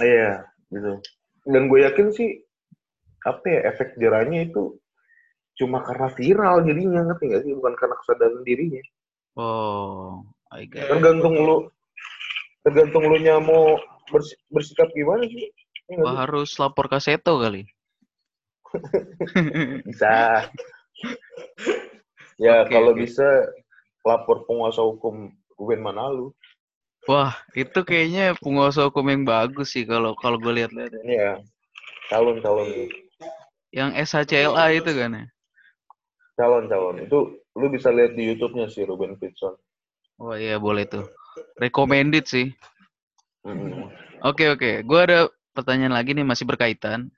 Iya, 0.00 0.30
gitu. 0.72 0.92
Dan 1.48 1.62
gue 1.72 1.80
yakin 1.84 2.08
sih 2.12 2.30
apa 3.24 3.44
ya 3.48 3.60
efek 3.72 3.96
jerahnya 3.96 4.50
itu 4.50 4.76
cuma 5.56 5.84
karena 5.84 6.08
viral 6.16 6.64
jadinya 6.64 7.00
ngerti 7.12 7.24
nggak 7.28 7.42
sih 7.44 7.52
bukan 7.56 7.74
karena 7.80 7.94
kesadaran 8.00 8.42
dirinya. 8.44 8.82
Oh, 9.36 10.20
I 10.52 10.68
get 10.68 10.84
it. 10.84 10.88
Tergantung 10.92 11.34
lu 11.40 11.56
tergantung 12.64 13.04
lu 13.08 13.16
nya 13.20 13.40
mau 13.40 13.80
bers- 14.12 14.36
bersikap 14.52 14.88
gimana 14.92 15.24
sih. 15.28 15.48
Nggak 15.92 16.04
Wah, 16.04 16.16
harus 16.28 16.50
lapor 16.60 16.88
ke 16.92 16.98
Seto 17.00 17.36
kali. 17.40 17.64
Bisa. 19.88 20.44
ya 22.40 22.64
Oke, 22.64 22.72
kalau 22.72 22.92
oke. 22.96 23.00
bisa 23.04 23.28
lapor 24.02 24.44
penguasa 24.46 24.82
hukum 24.82 25.30
Ruben 25.58 25.80
Manalu. 25.82 26.34
Wah, 27.10 27.34
itu 27.58 27.82
kayaknya 27.82 28.34
penguasa 28.38 28.86
hukum 28.86 29.02
yang 29.10 29.22
bagus 29.26 29.74
sih 29.74 29.82
kalau 29.82 30.14
kalau 30.14 30.38
gue 30.38 30.52
lihat-lihat. 30.62 30.90
ya. 30.94 31.02
Iya. 31.02 31.32
Calon 32.10 32.38
calon 32.44 32.68
Yang 33.72 33.90
SHCLA 34.06 34.64
itu 34.78 34.90
kan 34.92 35.10
ya. 35.16 35.24
calon 36.32 36.64
calon 36.66 36.96
itu 37.04 37.18
lu 37.58 37.66
bisa 37.68 37.92
lihat 37.92 38.16
di 38.16 38.24
YouTube-nya 38.32 38.66
si 38.70 38.82
Ruben 38.86 39.16
Pitson. 39.20 39.52
Oh 40.20 40.32
iya 40.36 40.56
boleh 40.56 40.86
tuh. 40.86 41.04
Recommended 41.58 42.24
sih. 42.28 42.52
Mm-mm. 43.42 43.90
Oke 44.22 44.46
oke, 44.54 44.86
gue 44.86 45.00
ada 45.02 45.26
pertanyaan 45.50 45.92
lagi 45.98 46.14
nih 46.14 46.22
masih 46.24 46.46
berkaitan. 46.46 47.10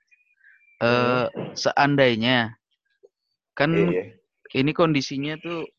Eh 0.81 1.25
seandainya 1.55 2.57
kan 3.55 3.71
Iya, 3.71 3.87
iya. 3.93 4.03
ini 4.57 4.71
kondisinya 4.75 5.39
tuh 5.39 5.69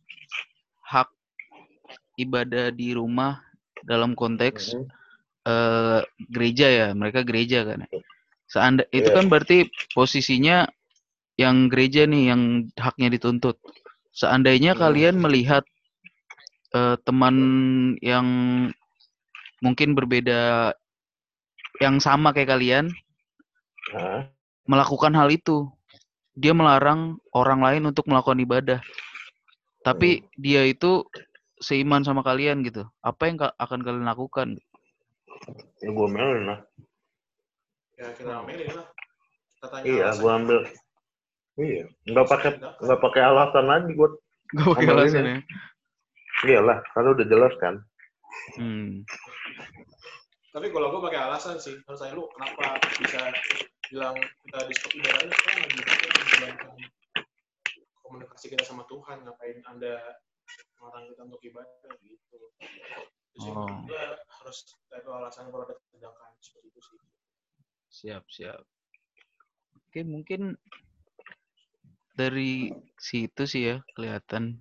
ibadah 2.17 2.73
di 2.73 2.97
rumah 2.97 3.41
dalam 3.85 4.17
konteks 4.17 4.75
Mhm. 4.75 4.89
eh 5.47 6.01
gereja 6.33 6.67
ya, 6.67 6.89
mereka 6.97 7.23
gereja 7.23 7.63
kan. 7.63 7.87
ya. 7.87 8.01
Seanda 8.51 8.83
itu 8.91 9.07
Iya. 9.07 9.15
kan 9.15 9.27
berarti 9.31 9.71
posisinya 9.95 10.67
yang 11.39 11.69
gereja 11.71 12.09
nih 12.09 12.33
yang 12.35 12.43
haknya 12.79 13.09
dituntut. 13.15 13.59
Seandainya 14.17 14.75
Hmm. 14.75 14.81
kalian 14.83 15.17
melihat 15.23 15.63
eh, 16.75 16.97
teman 17.07 17.37
yang 18.03 18.27
mungkin 19.63 19.95
berbeda 19.97 20.73
yang 21.81 22.01
sama 22.03 22.33
kayak 22.33 22.53
kalian 22.57 22.91
Hah? 23.93 24.29
melakukan 24.67 25.15
hal 25.15 25.31
itu. 25.31 25.69
Dia 26.37 26.53
melarang 26.53 27.17
orang 27.33 27.61
lain 27.65 27.83
untuk 27.89 28.05
melakukan 28.11 28.41
ibadah. 28.43 28.81
Tapi 29.87 30.27
dia 30.37 30.67
itu 30.67 31.07
seiman 31.61 32.05
sama 32.05 32.21
kalian 32.21 32.63
gitu. 32.65 32.85
Apa 33.01 33.29
yang 33.29 33.37
ka- 33.41 33.57
akan 33.57 33.81
kalian 33.83 34.07
lakukan? 34.07 34.49
Ya 35.81 35.91
gue 35.93 36.09
melin 36.09 36.45
lah. 36.49 36.61
Ya 37.97 38.13
kita 38.13 38.45
omelin 38.45 38.73
lah. 38.73 38.87
Kita 39.57 39.67
tanya 39.73 39.85
Iya, 39.89 40.07
gue 40.21 40.31
ambil. 40.33 40.61
Iya, 41.57 41.85
nggak 42.13 42.27
pakai 42.29 42.51
nggak 42.61 43.01
pakai 43.01 43.23
alasan 43.25 43.65
lagi 43.65 43.91
gue. 43.97 44.09
Gak 44.53 44.67
pakai 44.77 44.93
alasan 44.93 45.25
ya. 45.25 45.33
ya. 45.33 45.39
Iyalah, 46.45 46.79
karena 46.93 47.09
udah 47.17 47.27
jelas 47.27 47.55
kan. 47.57 47.75
Hmm. 48.61 49.01
Tapi 50.53 50.69
kalau 50.69 50.93
gue 50.93 51.01
pakai 51.09 51.21
alasan 51.25 51.57
sih, 51.57 51.81
harus 51.89 52.01
tanya 52.01 52.13
lu 52.17 52.29
kenapa 52.37 52.77
bisa 53.01 53.21
bilang 53.89 54.17
kita 54.45 54.59
di 54.69 54.75
stop 54.77 54.93
kan 55.01 55.57
lagi 55.65 55.77
kita 55.81 56.09
menjalankan 56.21 56.73
komunikasi 58.05 58.47
kita 58.53 58.65
sama 58.69 58.85
Tuhan, 58.89 59.25
ngapain 59.25 59.65
anda 59.65 59.97
melarang 60.79 61.05
kita 61.11 61.21
untuk 61.27 61.43
ibadah 61.43 61.93
gitu. 62.03 62.39
Terus 63.37 63.45
Oh. 63.47 63.85
kedua 63.85 64.03
harus 64.41 64.59
itu 64.97 65.11
alasan 65.13 65.45
kalau 65.53 65.65
ada 65.69 65.75
tindakan 65.93 66.31
seperti 66.41 66.67
itu 66.73 66.81
sih. 66.81 66.99
Siap, 67.93 68.25
siap. 68.29 68.63
Oke, 69.77 70.01
mungkin 70.05 70.57
dari 72.17 72.73
situ 72.97 73.45
sih 73.45 73.63
ya 73.73 73.77
kelihatan 73.93 74.57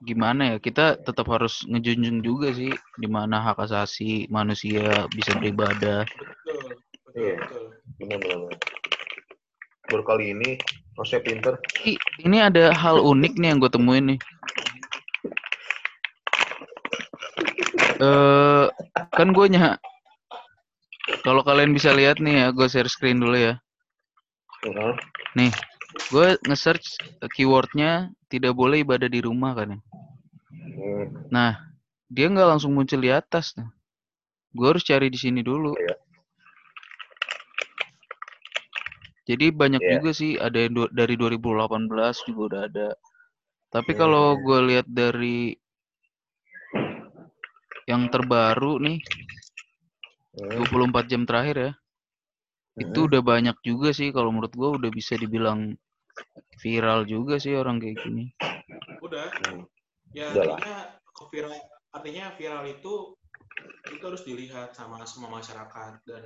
gimana 0.00 0.56
ya 0.56 0.56
kita 0.56 0.96
tetap 0.96 1.28
harus 1.28 1.60
ngejunjung 1.68 2.24
juga 2.24 2.48
sih 2.56 2.72
di 2.96 3.08
mana 3.10 3.36
hak 3.44 3.60
asasi 3.68 4.24
manusia 4.32 5.04
bisa 5.12 5.36
beribadah. 5.36 6.08
Betul, 6.16 6.80
betul, 7.04 7.20
Iya. 7.20 7.36
betul. 7.44 7.64
Benar-benar. 8.00 8.54
Baru 9.90 10.02
kali 10.06 10.24
ini, 10.32 10.50
harusnya 10.96 11.20
pinter. 11.22 11.54
Ini 12.20 12.50
ada 12.50 12.74
hal 12.74 13.00
unik 13.00 13.32
nih 13.38 13.48
yang 13.54 13.58
gue 13.62 13.70
temuin 13.72 14.04
nih. 14.14 14.20
Eh, 18.00 18.66
kan 19.12 19.28
gue 19.36 19.46
nya 19.52 19.76
kalau 21.20 21.44
kalian 21.44 21.76
bisa 21.76 21.92
lihat 21.92 22.22
nih 22.22 22.46
ya, 22.46 22.46
gue 22.54 22.66
share 22.70 22.88
screen 22.88 23.20
dulu 23.20 23.36
ya. 23.36 23.54
Nih, 25.36 25.52
gue 26.12 26.36
nge-search 26.48 27.00
keywordnya 27.34 28.12
tidak 28.32 28.56
boleh 28.56 28.84
ibadah 28.84 29.08
di 29.08 29.20
rumah 29.20 29.52
kan 29.56 29.76
ya. 29.76 29.80
Hmm, 30.50 31.04
Nah, 31.28 31.52
dia 32.08 32.26
nggak 32.28 32.56
langsung 32.56 32.72
muncul 32.72 33.00
di 33.00 33.12
atas. 33.12 33.52
Gue 34.50 34.66
harus 34.66 34.84
cari 34.84 35.12
di 35.12 35.18
sini 35.20 35.44
dulu. 35.44 35.76
Iya. 35.76 35.94
Jadi 39.30 39.46
banyak 39.54 39.82
Iya. 39.86 39.90
juga 39.94 40.10
sih, 40.10 40.34
ada 40.34 40.58
yang 40.58 40.74
du- 40.74 40.90
dari 40.90 41.14
2018 41.14 42.18
juga 42.26 42.40
udah 42.50 42.62
ada. 42.66 42.88
Tapi 43.70 43.94
Hmm. 43.94 44.00
kalau 44.02 44.26
gue 44.42 44.58
lihat 44.74 44.86
dari 44.90 45.54
yang 47.86 48.10
terbaru 48.10 48.82
nih, 48.82 48.98
hmm, 50.34 50.58
24 50.58 51.06
jam 51.06 51.22
terakhir 51.22 51.56
ya, 51.58 51.72
itu 52.82 52.98
hmm. 52.98 53.08
udah 53.08 53.22
banyak 53.22 53.56
juga 53.62 53.94
sih. 53.94 54.10
Kalau 54.10 54.34
menurut 54.34 54.50
gue 54.50 54.70
udah 54.82 54.90
bisa 54.90 55.14
dibilang 55.14 55.78
viral 56.58 57.06
juga 57.06 57.38
sih 57.38 57.54
orang 57.54 57.78
kayak 57.78 58.02
gini. 58.02 58.34
Udah, 58.98 59.30
Hmm. 59.30 59.62
ya 60.10 60.26
Udah 60.34 60.58
artinya 60.58 60.76
viral, 61.30 61.54
artinya 61.94 62.24
viral 62.34 62.64
itu 62.66 63.14
itu 63.90 64.02
harus 64.02 64.22
dilihat 64.26 64.74
sama 64.74 65.02
semua 65.06 65.30
masyarakat 65.38 66.02
dan 66.06 66.24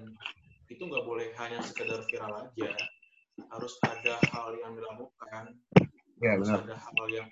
itu 0.69 0.83
nggak 0.83 1.05
boleh 1.05 1.29
hanya 1.37 1.61
sekedar 1.61 2.01
viral 2.09 2.49
aja. 2.49 2.71
Harus 3.51 3.75
ada 3.85 4.15
hal 4.31 4.55
yang 4.63 4.73
dilakukan. 4.79 5.59
Ya, 6.23 6.39
harus 6.39 6.49
benar. 6.49 6.63
ada 6.65 6.77
hal 6.79 7.07
yang 7.11 7.27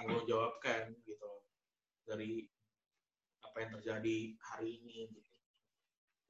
tanggung 0.00 0.24
jawabkan 0.24 0.96
gitu 1.04 1.30
dari 2.08 2.48
apa 3.44 3.56
yang 3.62 3.70
terjadi 3.78 4.16
hari 4.40 4.80
ini 4.82 5.12
gitu. 5.12 5.30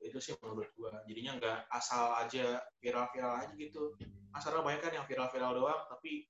Itu 0.02 0.18
sih 0.20 0.34
menurut 0.42 0.68
gua. 0.76 0.92
Jadinya 1.08 1.38
nggak 1.40 1.58
asal 1.72 2.18
aja 2.20 2.60
viral-viral 2.82 3.32
aja 3.46 3.52
gitu. 3.56 3.96
Asalnya 4.36 4.60
banyak 4.66 4.82
kan 4.82 4.92
yang 4.92 5.06
viral-viral 5.08 5.56
doang 5.56 5.80
tapi 5.88 6.28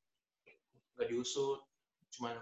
nggak 0.94 1.08
diusut. 1.10 1.64
Cuman 2.14 2.36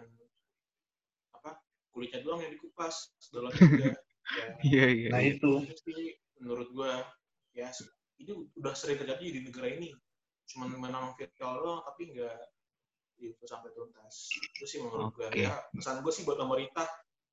apa 1.32 1.56
kulitnya 1.94 2.20
doang 2.20 2.42
yang 2.42 2.52
dikupas 2.52 3.14
dalamnya 3.30 3.62
enggak 3.62 3.96
ya 4.24 4.44
Iya, 4.64 4.86
iya. 4.88 5.08
Nah 5.12 5.22
itu. 5.22 5.52
itu 5.68 5.74
sih 5.84 6.16
menurut 6.40 6.68
gua 6.72 7.04
ya 7.54 7.70
ini 8.20 8.32
udah 8.58 8.74
sering 8.74 8.98
terjadi 8.98 9.24
di 9.24 9.40
negara 9.46 9.70
ini. 9.70 9.94
Cuman 10.44 10.76
menang 10.76 11.16
viral 11.16 11.52
doang 11.62 11.80
tapi 11.86 12.12
nggak 12.12 12.36
itu 13.22 13.44
sampai 13.46 13.70
tuntas. 13.72 14.28
Itu 14.34 14.64
sih 14.66 14.78
menurut 14.82 15.14
gua. 15.14 15.30
Oke. 15.30 15.46
ya 15.46 15.54
pesan 15.72 16.02
gua 16.04 16.12
sih 16.12 16.26
buat 16.26 16.36
pemerintah 16.36 16.84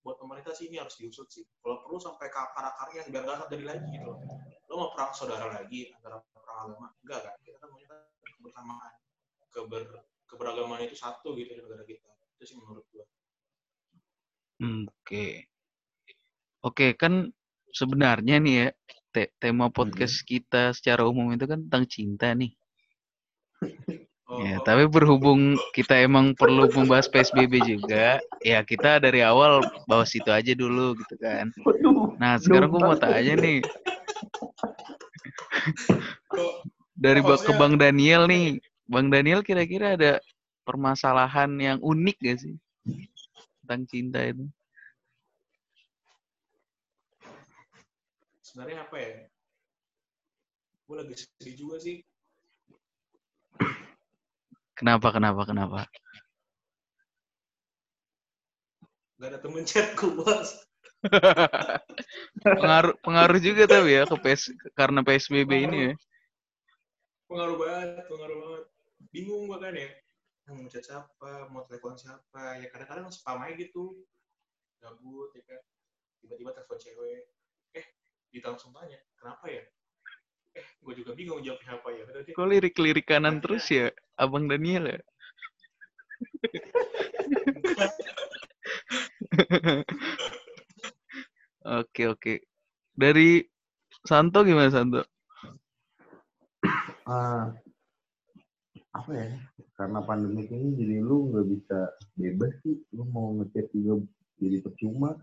buat 0.02 0.18
pemerintah 0.18 0.54
sih 0.58 0.70
ini 0.70 0.82
harus 0.82 0.98
diusut 0.98 1.28
sih. 1.30 1.46
Kalau 1.62 1.86
perlu 1.86 2.02
sampai 2.02 2.30
ke 2.30 2.40
akar-akarnya 2.40 3.10
biar 3.10 3.22
nggak 3.26 3.38
terjadi 3.50 3.66
lagi 3.76 3.88
gitu 3.94 4.06
loh. 4.10 4.18
Lo 4.70 4.74
mau 4.78 4.90
perang 4.96 5.12
saudara 5.14 5.46
lagi 5.52 5.92
antara 5.94 6.22
perang 6.34 6.58
agama? 6.70 6.88
Enggak 7.06 7.20
kan? 7.28 7.36
Kita 7.46 7.58
kan 7.62 7.68
maunya 7.70 7.88
kebersamaan. 8.38 8.94
Keber 9.52 9.84
keberagaman 10.26 10.88
itu 10.88 10.96
satu 10.96 11.36
gitu 11.36 11.54
di 11.54 11.62
negara 11.62 11.84
kita. 11.84 12.08
Itu 12.40 12.44
sih 12.48 12.56
menurut 12.58 12.86
gua. 12.90 13.06
Hmm, 14.62 14.86
Oke. 14.86 15.50
Oke, 16.62 16.94
kan 16.94 17.34
sebenarnya 17.74 18.38
nih 18.38 18.54
ya, 18.54 18.68
te- 19.12 19.32
tema 19.38 19.68
podcast 19.68 20.24
kita 20.24 20.72
secara 20.72 21.04
umum 21.04 21.36
itu 21.36 21.44
kan 21.46 21.60
tentang 21.68 21.84
cinta 21.86 22.32
nih. 22.32 22.56
oh, 24.26 24.40
Ya, 24.40 24.58
oh, 24.58 24.64
tapi 24.64 24.88
berhubung 24.88 25.60
kita 25.76 26.00
emang 26.00 26.32
perlu 26.34 26.72
membahas 26.72 27.12
PSBB 27.12 27.60
juga, 27.62 28.24
ya 28.42 28.64
kita 28.64 29.04
dari 29.04 29.20
awal 29.22 29.68
bahas 29.86 30.10
itu 30.16 30.32
aja 30.32 30.56
dulu 30.56 30.96
gitu 31.04 31.16
kan. 31.20 31.52
Nah, 32.18 32.40
sekarang 32.40 32.72
gue 32.72 32.82
mau 32.82 32.96
tanya 32.96 33.36
nih, 33.36 33.60
dari 36.96 37.20
ke 37.22 37.52
Bang 37.60 37.76
Daniel 37.76 38.26
nih, 38.26 38.58
Bang 38.88 39.12
Daniel 39.12 39.44
kira-kira 39.44 40.00
ada 40.00 40.24
permasalahan 40.64 41.52
yang 41.60 41.78
unik 41.84 42.18
gak 42.22 42.38
sih 42.40 42.56
tentang 43.64 43.84
cinta 43.90 44.20
itu? 44.24 44.46
Sebenarnya 48.52 48.84
apa 48.84 48.96
ya? 49.00 49.12
Gue 50.84 50.96
lagi 51.00 51.16
sedih 51.16 51.56
juga 51.56 51.80
sih. 51.80 52.04
Kenapa, 54.76 55.16
kenapa, 55.16 55.48
kenapa? 55.48 55.88
gak 59.22 59.38
ada 59.38 59.40
temen 59.40 59.62
chatku 59.62 60.18
bos. 60.18 60.66
Pengaruh 62.42 62.98
pengaruh 63.06 63.38
juga 63.38 63.70
tapi 63.70 64.02
ya 64.02 64.10
ke 64.10 64.18
PS 64.18 64.50
karena 64.74 65.06
PSBB 65.06 65.52
ini 65.70 65.78
ya. 65.90 65.94
pengaruh 67.30 67.58
banget 67.62 68.06
pengaruh 68.10 68.38
banget. 68.42 68.66
Bingung 69.14 69.46
gue 69.46 69.60
kan 69.62 69.78
ya. 69.78 69.90
Mau 70.50 70.66
chat 70.74 70.82
siapa 70.82 71.54
mau 71.54 71.62
telepon 71.70 71.94
siapa. 72.02 72.66
Ya 72.66 72.68
kadang-kadang 72.74 73.14
spam 73.14 73.46
aja 73.46 73.54
gitu. 73.62 74.02
Gabut 74.82 75.30
ya 75.38 75.46
kan. 75.46 75.62
Tiba-tiba 76.26 76.58
telepon 76.58 76.82
cewek 76.82 77.30
kita 78.32 78.56
langsung 78.56 78.72
tanya 78.72 78.98
kenapa 79.20 79.46
ya 79.52 79.64
eh 80.56 80.68
gue 80.84 80.94
juga 81.00 81.12
bingung 81.16 81.40
jawabnya 81.44 81.80
apa 81.80 81.88
ya 81.96 82.04
udah 82.08 82.24
deh 82.28 82.34
Kok 82.36 82.48
lirik-lirik 82.48 83.08
kanan 83.08 83.40
terus 83.40 83.72
ya, 83.72 83.88
Abang 84.20 84.52
Daniel 84.52 84.88
ya? 84.92 85.00
Oke 91.62 92.10
oke. 92.10 92.42
Dari 92.98 93.46
Santo 94.02 94.42
gimana 94.42 94.74
Santo? 94.74 95.06
Ah, 97.06 97.54
apa 98.92 99.12
ya 99.16 99.30
karena 99.80 100.04
pandemi 100.04 100.44
ini 100.52 100.76
jadi 100.76 100.96
lu 101.00 101.32
nggak 101.32 101.48
bisa 101.48 101.80
bebas 102.20 102.52
sih 102.62 102.76
lu 102.92 103.08
mau 103.08 103.32
ngechat 103.40 103.72
juga 103.72 104.04
jadi 104.36 104.60
percuma 104.60 105.16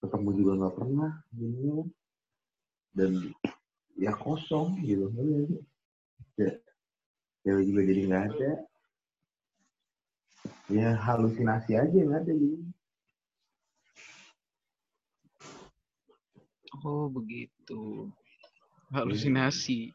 ketemu 0.00 0.28
juga 0.40 0.52
nggak 0.58 0.74
pernah 0.80 1.10
jadinya 1.36 1.84
dan 2.92 3.32
ya 3.96 4.12
kosong 4.16 4.80
gitu 4.84 5.08
nggak 5.12 6.54
ya 7.44 7.52
juga 7.60 7.80
jadi 7.84 8.00
nggak 8.08 8.24
ada 8.32 8.52
ya 10.72 10.88
halusinasi 10.96 11.72
aja 11.76 11.96
yang 11.96 12.12
ada 12.16 12.32
gitu 12.32 12.72
Oh 16.82 17.06
begitu. 17.06 18.10
Halusinasi. 18.90 19.94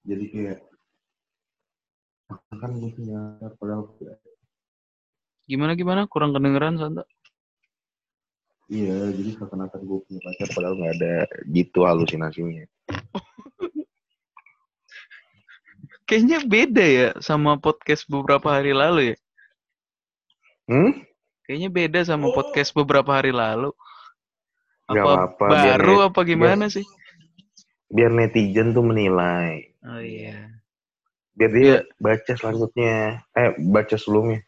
jadi 0.00 0.24
kayak 0.32 0.58
kan 2.60 2.70
gue 2.76 2.90
punya 2.92 3.20
padahal 3.56 3.88
Gimana 5.46 5.72
gimana? 5.78 6.10
Kurang 6.10 6.34
kedengeran 6.34 6.76
Santo? 6.76 7.06
Iya 8.70 9.10
jadi 9.10 9.30
seakan-akan 9.34 9.80
gue 9.82 9.98
punya 10.06 10.20
pacar 10.22 10.48
padahal 10.54 10.74
nggak 10.78 10.94
ada 10.96 11.14
gitu 11.50 11.82
halusinasinya 11.82 12.64
Kayaknya 16.06 16.38
beda 16.42 16.84
ya 16.84 17.08
sama 17.22 17.54
podcast 17.54 18.02
beberapa 18.10 18.50
hari 18.50 18.74
lalu 18.74 19.14
ya. 19.14 19.16
Hmm? 20.66 21.06
Kayaknya 21.46 21.70
beda 21.70 22.00
sama 22.02 22.30
Oh. 22.30 22.34
podcast 22.34 22.74
beberapa 22.74 23.14
hari 23.14 23.30
lalu. 23.30 23.70
Nggak 24.90 25.06
Apa 25.06 25.44
biar 25.46 25.78
baru 25.78 25.94
net- 25.94 26.06
apa 26.10 26.20
gimana 26.26 26.64
sih? 26.66 26.82
Biar 27.86 28.10
netizen 28.10 28.74
tuh 28.74 28.82
menilai. 28.82 29.70
Oh 29.86 30.02
iya. 30.02 30.50
Biar 31.38 31.50
dia 31.54 31.62
Iya. 31.62 31.78
baca 32.02 32.32
selanjutnya. 32.34 33.22
Eh, 33.30 33.50
baca 33.70 33.94
sebelumnya. 33.94 34.42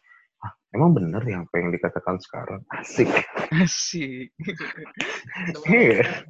Emang 0.73 0.89
bener 0.91 1.21
yang 1.21 1.45
yang 1.53 1.69
dikatakan 1.69 2.17
sekarang? 2.17 2.61
Asik. 2.73 3.09
Asik. 3.53 4.33
Iya. 5.69 6.25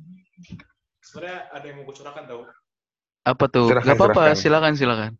sebenarnya 1.00 1.40
ada 1.52 1.66
yang 1.68 1.78
mau 1.80 1.86
gue 1.88 1.96
curahkan 1.96 2.24
tau 2.26 2.44
Apa 3.24 3.46
tuh? 3.48 3.68
Silahkan, 3.72 3.88
Gak 3.88 3.98
apa-apa, 3.98 4.24
silakan 4.36 4.74
silakan. 4.76 5.12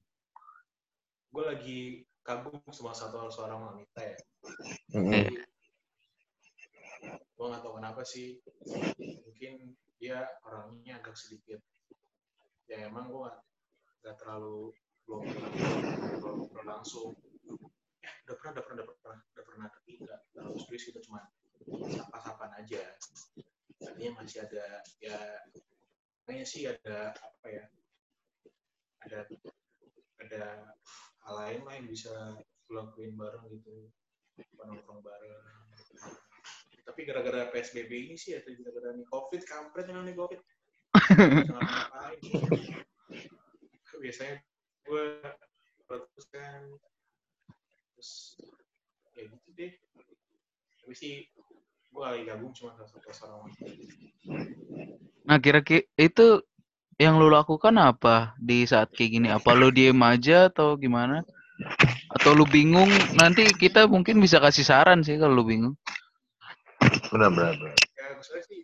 gue 1.34 1.44
lagi 1.44 1.80
kagum 2.22 2.62
sama 2.70 2.94
satu 2.94 3.26
seorang 3.28 3.60
wanita 3.64 4.00
ya 4.00 4.18
Mm-mm. 4.94 5.28
gue 7.10 7.46
nggak 7.50 7.62
tahu 7.66 7.74
kenapa 7.82 8.02
sih 8.06 8.38
mungkin 9.26 9.74
dia 9.98 10.24
orangnya 10.46 11.02
agak 11.02 11.18
sedikit 11.18 11.58
ya 12.70 12.86
emang 12.86 13.10
gue 13.10 13.18
nggak 13.18 13.38
nggak 14.06 14.16
terlalu 14.22 14.72
belum 15.04 15.22
pernah 16.54 16.80
langsung 16.80 17.18
eh 18.04 18.14
udah 18.28 18.36
pernah 18.36 18.52
udah 18.60 18.64
pernah 18.68 18.84
udah 18.84 18.98
pernah 19.00 19.24
udah 19.24 19.44
pernah 19.48 19.68
tapi 19.72 19.92
nggak 20.04 20.20
terlalu 20.36 20.60
serius 20.68 20.92
itu 20.92 21.00
cuma 21.08 21.24
sapa-sapaan 21.88 22.52
aja. 22.60 22.84
Artinya 23.84 24.24
masih 24.24 24.44
ada 24.44 24.84
ya 25.00 25.18
kayaknya 26.24 26.46
sih 26.48 26.64
ada 26.68 27.16
apa 27.16 27.48
ya 27.48 27.64
ada 29.04 29.28
ada 30.24 30.44
hal 31.28 31.36
lain 31.44 31.62
lah 31.68 31.74
yang 31.80 31.88
bisa 31.88 32.36
lakuin 32.72 33.16
bareng 33.16 33.48
gitu 33.52 33.92
nongkrong 34.60 35.04
bareng. 35.04 35.44
Tapi 36.84 37.00
gara-gara 37.08 37.48
PSBB 37.52 38.12
ini 38.12 38.16
sih 38.20 38.36
atau 38.36 38.52
gara-gara 38.52 38.92
nih 38.96 39.08
COVID 39.08 39.42
kampret 39.48 39.88
nih 39.88 40.16
COVID. 40.16 40.40
Biasanya 44.04 44.36
gue 44.84 45.06
terus 45.88 46.28
kan 46.28 46.62
terus 47.96 48.36
ya 49.16 49.24
gitu 49.30 49.50
deh 49.56 49.72
tapi 50.84 50.94
sih 50.98 51.14
cuma 52.54 52.72
satu 52.78 52.98
Nah, 55.24 55.38
kira-kira 55.40 55.88
itu 55.96 56.44
yang 57.00 57.18
lu 57.18 57.32
lakukan 57.32 57.74
apa 57.80 58.36
di 58.38 58.68
saat 58.68 58.92
kayak 58.94 59.12
gini? 59.12 59.28
Apa 59.32 59.56
lu 59.56 59.72
diem 59.74 59.98
aja 60.04 60.52
atau 60.52 60.76
gimana? 60.78 61.24
Atau 62.12 62.36
lu 62.38 62.46
bingung? 62.46 62.90
Nanti 63.18 63.48
kita 63.56 63.88
mungkin 63.88 64.20
bisa 64.20 64.38
kasih 64.44 64.66
saran 64.68 65.02
sih 65.02 65.18
kalau 65.18 65.42
lu 65.42 65.46
bingung. 65.48 65.76
Benar, 67.10 67.32
benar, 67.32 67.54
benar. 67.56 67.76
ya 67.78 68.06
maksudnya 68.18 68.44
sih 68.44 68.60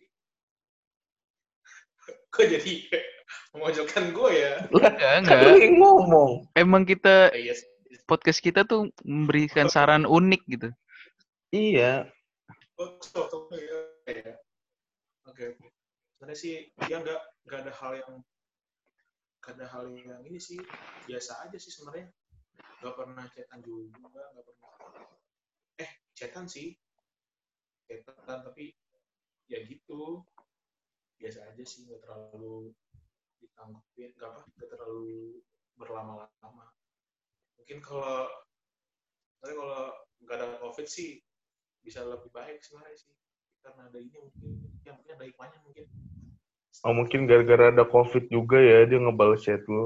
kok 2.34 2.46
jadi 2.46 2.74
memojokkan 3.56 4.12
gue 4.12 4.30
ya 4.36 4.54
Enggak, 4.68 4.94
Kan 5.00 5.20
enggak. 5.24 5.58
yang 5.64 5.76
ngomong. 5.80 6.32
Emang 6.54 6.84
kita 6.84 7.32
iya 7.32 7.56
podcast 8.10 8.42
kita 8.42 8.66
tuh 8.66 8.90
memberikan 9.06 9.70
saran 9.70 10.04
unik 10.10 10.42
gitu. 10.50 10.70
Iya. 11.54 12.10
Ya, 12.80 14.12
ya. 14.16 14.36
Oke. 15.28 15.60
Sebenarnya 16.16 16.40
sih 16.40 16.72
dia 16.88 17.04
nggak 17.04 17.22
nggak 17.44 17.60
ada 17.68 17.74
hal 17.76 17.92
yang 18.00 18.14
nggak 19.44 19.54
ada 19.60 19.66
hal 19.68 19.84
yang 19.92 20.24
ini 20.24 20.40
sih 20.40 20.60
biasa 21.04 21.44
aja 21.44 21.60
sih 21.60 21.76
sebenarnya. 21.76 22.08
Nggak 22.80 22.96
pernah 22.96 23.26
chatan 23.36 23.60
juga, 23.68 24.24
nggak 24.32 24.46
pernah. 24.48 24.72
Eh, 25.84 25.92
chatan 26.16 26.48
sih, 26.48 26.72
chatan 27.84 28.48
tapi 28.48 28.72
ya 29.52 29.60
gitu 29.68 30.24
biasa 31.20 31.52
aja 31.52 31.64
sih 31.68 31.84
nggak 31.84 32.00
terlalu 32.00 32.72
ditanggupin 33.44 34.16
nggak 34.16 34.30
apa 34.30 34.42
nggak 34.56 34.70
terlalu 34.72 35.42
berlama-lama 35.76 36.68
mungkin 37.60 37.84
kalau 37.84 38.30
tapi 39.44 39.52
kalau 39.52 39.92
nggak 40.24 40.36
ada 40.38 40.48
covid 40.64 40.88
sih 40.88 41.20
bisa 41.86 42.00
lebih 42.06 42.30
baik 42.32 42.60
sebenarnya 42.66 42.98
sih 43.00 43.14
karena 43.64 43.82
ada 43.90 44.00
ini 44.00 44.18
mungkin 44.18 44.52
yang 44.86 44.96
mungkin 45.00 45.14
ada 45.18 45.26
hikmahnya 45.30 45.60
mungkin 45.66 45.86
Oh, 46.86 46.94
mungkin 47.00 47.22
gara-gara 47.30 47.66
ada 47.72 47.84
COVID 47.94 48.24
juga 48.36 48.58
ya, 48.70 48.80
dia 48.90 49.00
ngebales 49.04 49.42
chat 49.46 49.62
lu. 49.74 49.86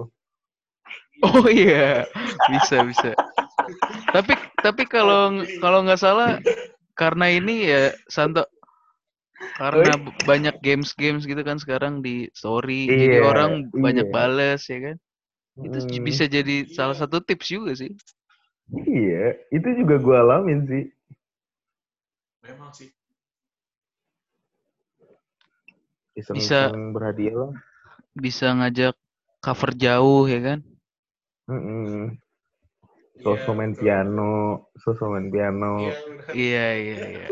Oh 1.24 1.48
iya, 1.50 2.06
bisa 2.52 2.84
bisa. 2.84 3.16
Tapi 4.14 4.34
tapi 4.64 4.84
kalau 4.88 5.44
kalau 5.64 5.80
nggak 5.86 6.02
salah 6.02 6.40
karena 7.00 7.26
ini 7.34 7.56
ya 7.72 7.82
Santo 8.08 8.44
karena 9.58 9.94
banyak 10.30 10.56
games-games 10.66 11.24
gitu 11.30 11.42
kan 11.46 11.58
sekarang 11.62 12.02
di 12.06 12.28
story, 12.34 12.94
jadi 13.02 13.18
Iya, 13.18 13.22
orang 13.22 13.52
banyak 13.86 14.06
iya. 14.06 14.14
bales 14.16 14.62
ya 14.72 14.80
kan. 14.86 14.96
Itu 15.66 15.78
Hmm, 15.80 16.04
bisa 16.08 16.24
jadi 16.36 16.56
salah 16.78 16.98
satu 16.98 17.18
tips 17.28 17.48
juga 17.56 17.72
sih. 17.82 17.92
Iya, 18.90 19.38
itu 19.56 19.68
juga 19.80 19.96
gue 20.06 20.16
alamin 20.24 20.60
sih. 20.72 20.84
Memang 22.44 22.70
sih 22.76 22.92
Iseng-iseng 26.14 26.94
berhadiah 26.94 27.34
lah. 27.34 27.52
Bisa 28.14 28.54
ngajak 28.54 28.94
cover 29.42 29.72
jauh 29.74 30.30
ya 30.30 30.40
kan? 30.46 30.60
Mm-mm. 31.50 32.14
Iya, 33.18 33.26
Sosok 33.26 33.54
main 33.58 33.74
betul. 33.74 33.82
piano, 33.82 34.34
sosok 34.78 35.08
main 35.10 35.34
piano, 35.34 35.74
Iya. 35.82 35.96
Iya 36.38 36.66
iya 36.78 36.98
iya. 37.10 37.28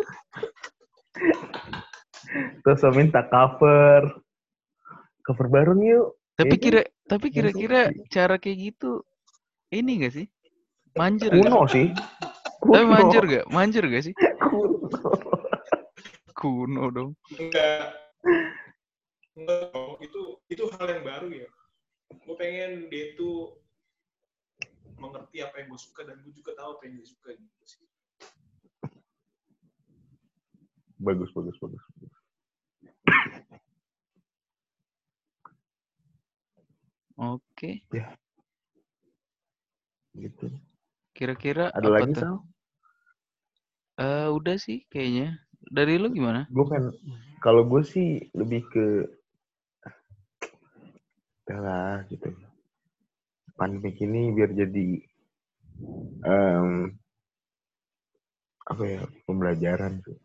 sosok 2.66 2.92
minta 2.98 3.22
cover. 3.30 4.02
Cover 5.22 5.48
baru 5.54 5.78
nih 5.78 5.94
yuk. 5.94 6.08
Tapi 6.34 6.50
Iya 6.50 6.58
kan? 6.58 6.66
kira 6.66 6.82
tapi 7.06 7.28
kira-kira 7.30 7.82
cara 8.10 8.42
kayak 8.42 8.58
gitu 8.74 9.06
ini 9.70 10.02
gak 10.02 10.14
sih? 10.18 10.26
Manjur 10.98 11.30
gak? 11.30 11.38
Kuno 11.38 11.62
sih. 11.70 11.94
Tapi 12.66 12.82
Kuno. 12.82 12.90
manjur 12.98 13.24
gak? 13.30 13.46
Manjur 13.54 13.86
gak 13.94 14.10
sih? 14.10 14.14
Kuno. 14.52 14.78
Kuno 16.40 16.84
dong. 16.92 17.12
enggak 17.40 17.96
enggak 19.40 19.96
itu 20.04 20.22
itu 20.52 20.64
hal 20.76 20.88
yang 20.92 21.08
baru 21.08 21.28
ya 21.32 21.48
gue 22.12 22.36
pengen 22.36 22.92
dia 22.92 23.16
itu 23.16 23.56
mengerti 25.00 25.40
apa 25.40 25.64
yang 25.64 25.72
gue 25.72 25.80
suka 25.80 26.04
dan 26.04 26.20
gue 26.20 26.34
juga 26.36 26.52
tahu 26.60 26.76
apa 26.76 26.84
yang 26.86 27.00
dia 27.00 27.08
suka 27.08 27.32
gitu 27.32 27.64
sih 27.64 27.86
Bagus, 31.02 31.34
bagus, 31.34 31.58
bagus. 31.58 31.82
Oke. 37.18 37.82
Gitu. 40.14 40.46
Kira-kira 41.18 41.74
Ada 41.74 41.90
apa 41.90 41.96
lagi, 41.98 42.14
tuh? 42.14 42.22
Sal? 42.22 42.36
Eh, 44.02 44.28
udah 44.34 44.58
sih 44.58 44.82
kayaknya. 44.90 45.38
Dari 45.62 46.02
lu 46.02 46.10
gimana? 46.10 46.50
Gue 46.50 46.66
kan, 46.66 46.90
kalau 47.38 47.62
gue 47.70 47.86
sih 47.86 48.18
lebih 48.34 48.66
ke, 48.74 48.86
udah 51.46 51.60
lah 51.62 51.96
gitu. 52.10 52.34
Pandemik 53.54 54.02
ini 54.02 54.34
biar 54.34 54.58
jadi, 54.58 54.90
em, 56.26 56.98
apa 58.66 58.84
ya, 58.90 59.02
pembelajaran 59.30 60.02
sih. 60.02 60.18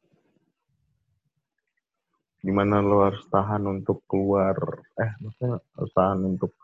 Di 2.41 2.53
mana 2.55 2.81
lo 2.81 3.05
harus 3.05 3.29
tahan 3.29 3.61
untuk 3.69 4.09
keluar, 4.09 4.57
eh 4.97 5.13
maksudnya 5.21 5.61
harus 5.77 5.93
tahan 5.93 6.21
untuk 6.25 6.57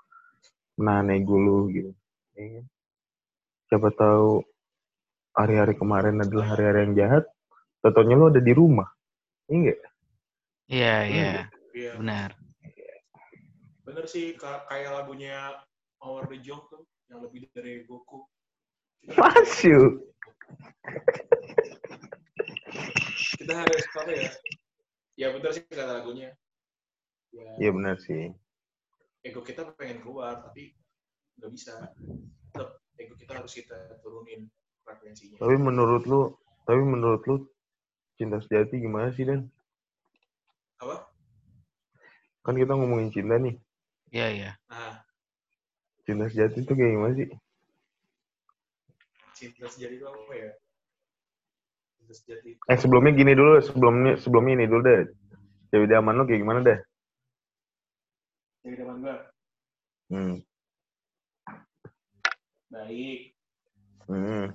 menahan 0.80 1.12
ego 1.12 1.36
lo 1.36 1.58
gitu. 1.68 1.92
Ya 2.40 2.44
kan? 2.56 2.64
Siapa 3.68 3.88
tahu 3.92 4.46
hari-hari 5.32 5.74
kemarin 5.74 6.20
adalah 6.20 6.52
hari-hari 6.52 6.88
yang 6.88 6.94
jahat, 6.96 7.24
tentunya 7.80 8.14
lo 8.14 8.28
ada 8.28 8.40
di 8.40 8.52
rumah. 8.52 8.88
Iya 9.46 9.56
nggak? 9.58 9.80
Iya, 10.68 10.94
iya. 11.04 11.32
iya 11.72 11.92
Benar. 11.96 12.30
bener 13.82 14.06
sih 14.06 14.38
ka- 14.38 14.62
kayak 14.70 14.94
lagunya 14.94 15.58
Our 15.98 16.24
the 16.30 16.38
Jong 16.38 16.64
tuh 16.70 16.86
yang 17.10 17.18
lebih 17.20 17.50
dari 17.50 17.82
Goku 17.82 18.24
Masuk. 19.10 20.06
kita 23.36 23.52
harus 23.58 23.82
apa 23.90 24.10
ya 24.14 24.30
ya 25.18 25.26
bener 25.34 25.50
sih 25.50 25.66
kata 25.66 25.98
lagunya 25.98 26.30
ya 27.34 27.44
Iya 27.58 27.70
benar 27.74 27.96
sih. 27.98 28.30
ego 29.22 29.42
kita 29.42 29.74
pengen 29.74 29.98
keluar 30.00 30.40
tapi 30.40 30.72
nggak 31.36 31.50
bisa 31.52 31.74
tetap 32.54 32.78
ego 32.96 33.14
kita 33.18 33.32
harus 33.34 33.52
kita 33.52 33.76
turunin 34.00 34.46
frekuensinya 34.84 35.36
Tapi 35.40 35.54
menurut 35.58 36.02
lu, 36.06 36.20
tapi 36.66 36.82
menurut 36.82 37.22
lu 37.28 37.36
cinta 38.18 38.38
sejati 38.42 38.78
gimana 38.78 39.10
sih 39.16 39.24
Dan? 39.26 39.48
apa 40.82 41.08
Kan 42.42 42.58
kita 42.58 42.74
ngomongin 42.74 43.14
cinta 43.14 43.38
nih. 43.38 43.54
Iya, 44.10 44.26
iya. 44.34 44.50
nah 44.68 44.98
Cinta 46.02 46.26
sejati 46.26 46.66
itu 46.66 46.72
kayak 46.74 46.92
gimana 46.98 47.12
sih? 47.14 47.28
cinta 49.32 49.66
sejati 49.70 49.94
itu 49.98 50.06
apa 50.06 50.34
ya 50.34 50.50
cinta 51.98 52.12
sejati 52.14 52.46
itu 52.54 52.60
Eh 52.70 52.78
sebelumnya 52.78 53.12
gini 53.14 53.32
dulu, 53.38 53.58
sebelumnya 53.62 54.12
sebelumnya 54.18 54.52
ini 54.58 54.66
dulu 54.70 54.82
deh. 54.86 55.00
Cewek 55.72 55.86
idaman 55.88 56.14
lu 56.18 56.24
kayak 56.28 56.42
gimana 56.42 56.60
deh? 56.62 56.78
dari 58.62 58.78
teman 58.78 59.02
gue 59.02 59.16
Hmm. 60.12 60.36
baik 62.70 63.34
Hmm. 64.06 64.52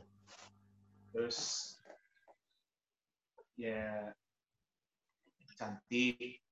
Terus 1.18 1.74
ya 3.58 4.14
cantik 5.58 6.46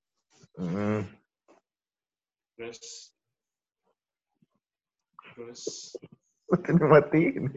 Hmm. 0.58 1.06
terus 2.58 3.14
terus 5.38 5.94
Udah 6.50 6.82
matiin. 6.90 7.54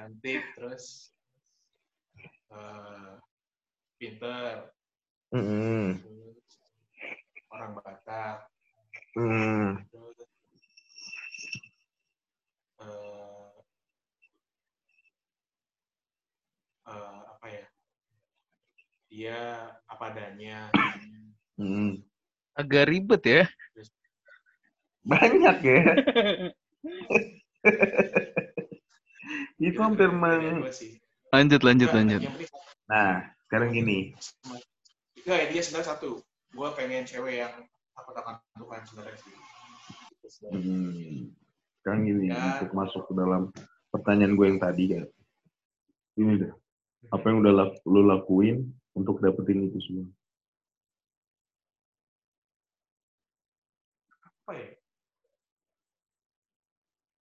cantik 0.00 0.40
terus 0.56 1.12
eh 2.56 3.12
pinter 4.00 4.72
Hmm. 5.28 6.00
terus 6.00 6.40
orang 7.52 7.76
Batak 7.84 8.48
Hmm. 9.12 9.76
terus 9.92 10.24
eh 12.80 13.32
eh, 16.92 17.18
apa 17.32 17.46
ya 17.48 17.64
dia 19.12 19.38
apa 19.88 20.04
adanya 20.12 20.68
Hmm. 21.60 22.00
Agak 22.56 22.88
ribet 22.88 23.22
ya. 23.22 23.44
Banyak 25.04 25.56
ya. 25.62 25.82
itu 29.62 29.78
hampir 29.78 30.10
Dari 30.10 30.18
meng... 30.18 30.66
sih. 30.74 30.98
Lanjut, 31.32 31.62
lanjut, 31.64 31.88
Nggak, 31.88 31.98
lanjut. 32.02 32.20
Nah, 32.90 33.24
sekarang 33.48 33.72
gini. 33.72 34.12
Enggak, 35.22 35.38
ya, 35.38 35.46
dia 35.48 35.62
sebenarnya 35.64 35.88
satu. 35.96 36.10
Gue 36.52 36.68
pengen 36.76 37.08
cewek 37.08 37.40
yang 37.46 37.54
takut 37.96 38.14
akan 38.18 38.36
Tuhan 38.58 38.82
sebenarnya 38.84 39.18
sih. 39.22 39.34
Hmm. 40.50 41.30
Sekarang 41.80 42.00
gini, 42.04 42.30
Ya. 42.30 42.58
untuk 42.58 42.70
masuk 42.74 43.02
ke 43.08 43.12
dalam 43.16 43.42
pertanyaan 43.94 44.34
gue 44.36 44.46
yang 44.50 44.60
tadi 44.60 44.84
ya. 44.98 45.02
Ini 46.20 46.32
deh. 46.42 46.52
Apa 47.10 47.32
yang 47.32 47.42
udah 47.42 47.52
lak- 47.52 47.82
lo 47.82 48.06
lakuin 48.06 48.70
untuk 48.94 49.18
dapetin 49.18 49.66
itu 49.66 49.78
semua? 49.82 50.06
Apa 54.22 54.52
ya? 54.54 54.68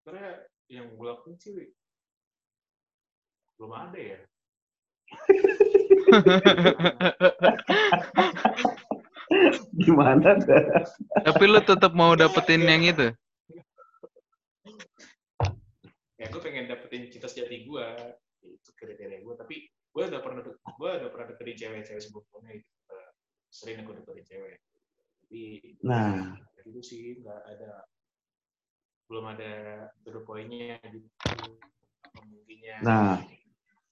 Sebenarnya 0.05 0.33
yang 0.69 0.93
gue 0.93 1.07
lakuin 1.09 1.37
sih 1.41 1.73
belum 3.57 3.73
ada 3.77 3.99
ya. 4.01 4.19
Gimana 9.81 10.37
dah? 10.43 10.65
Tapi 11.25 11.45
lu 11.45 11.61
tetap 11.63 11.93
mau 11.93 12.17
dapetin 12.17 12.65
yang 12.65 12.83
itu? 12.85 13.13
Ya 16.21 16.27
gue 16.29 16.41
pengen 16.41 16.69
dapetin 16.69 17.09
cinta 17.13 17.29
sejati 17.29 17.65
gue. 17.65 17.87
Kriteria 18.81 19.21
gue. 19.21 19.35
Tapi 19.37 19.57
gue 19.69 20.03
udah 20.09 20.21
pernah 20.25 20.41
gue 20.49 20.91
udah 21.05 21.11
pernah 21.13 21.27
deketin 21.29 21.57
cewek-cewek 21.61 22.01
sebelumnya 22.01 22.53
gitu. 22.57 22.71
Sering 23.53 23.85
aku 23.85 23.93
deketin 24.01 24.25
cewek. 24.25 24.57
Tapi 25.21 25.41
Nah, 25.85 26.35
itu 26.65 26.81
sih 26.81 27.21
nggak 27.21 27.41
ada 27.45 27.85
belum 29.11 29.27
ada 29.37 29.51
to 30.07 30.11
the 30.15 30.23
point-nya 30.25 30.79
gitu. 30.89 31.07
Apa 32.07 32.21
mungkinnya 32.27 32.75
nah, 32.83 33.19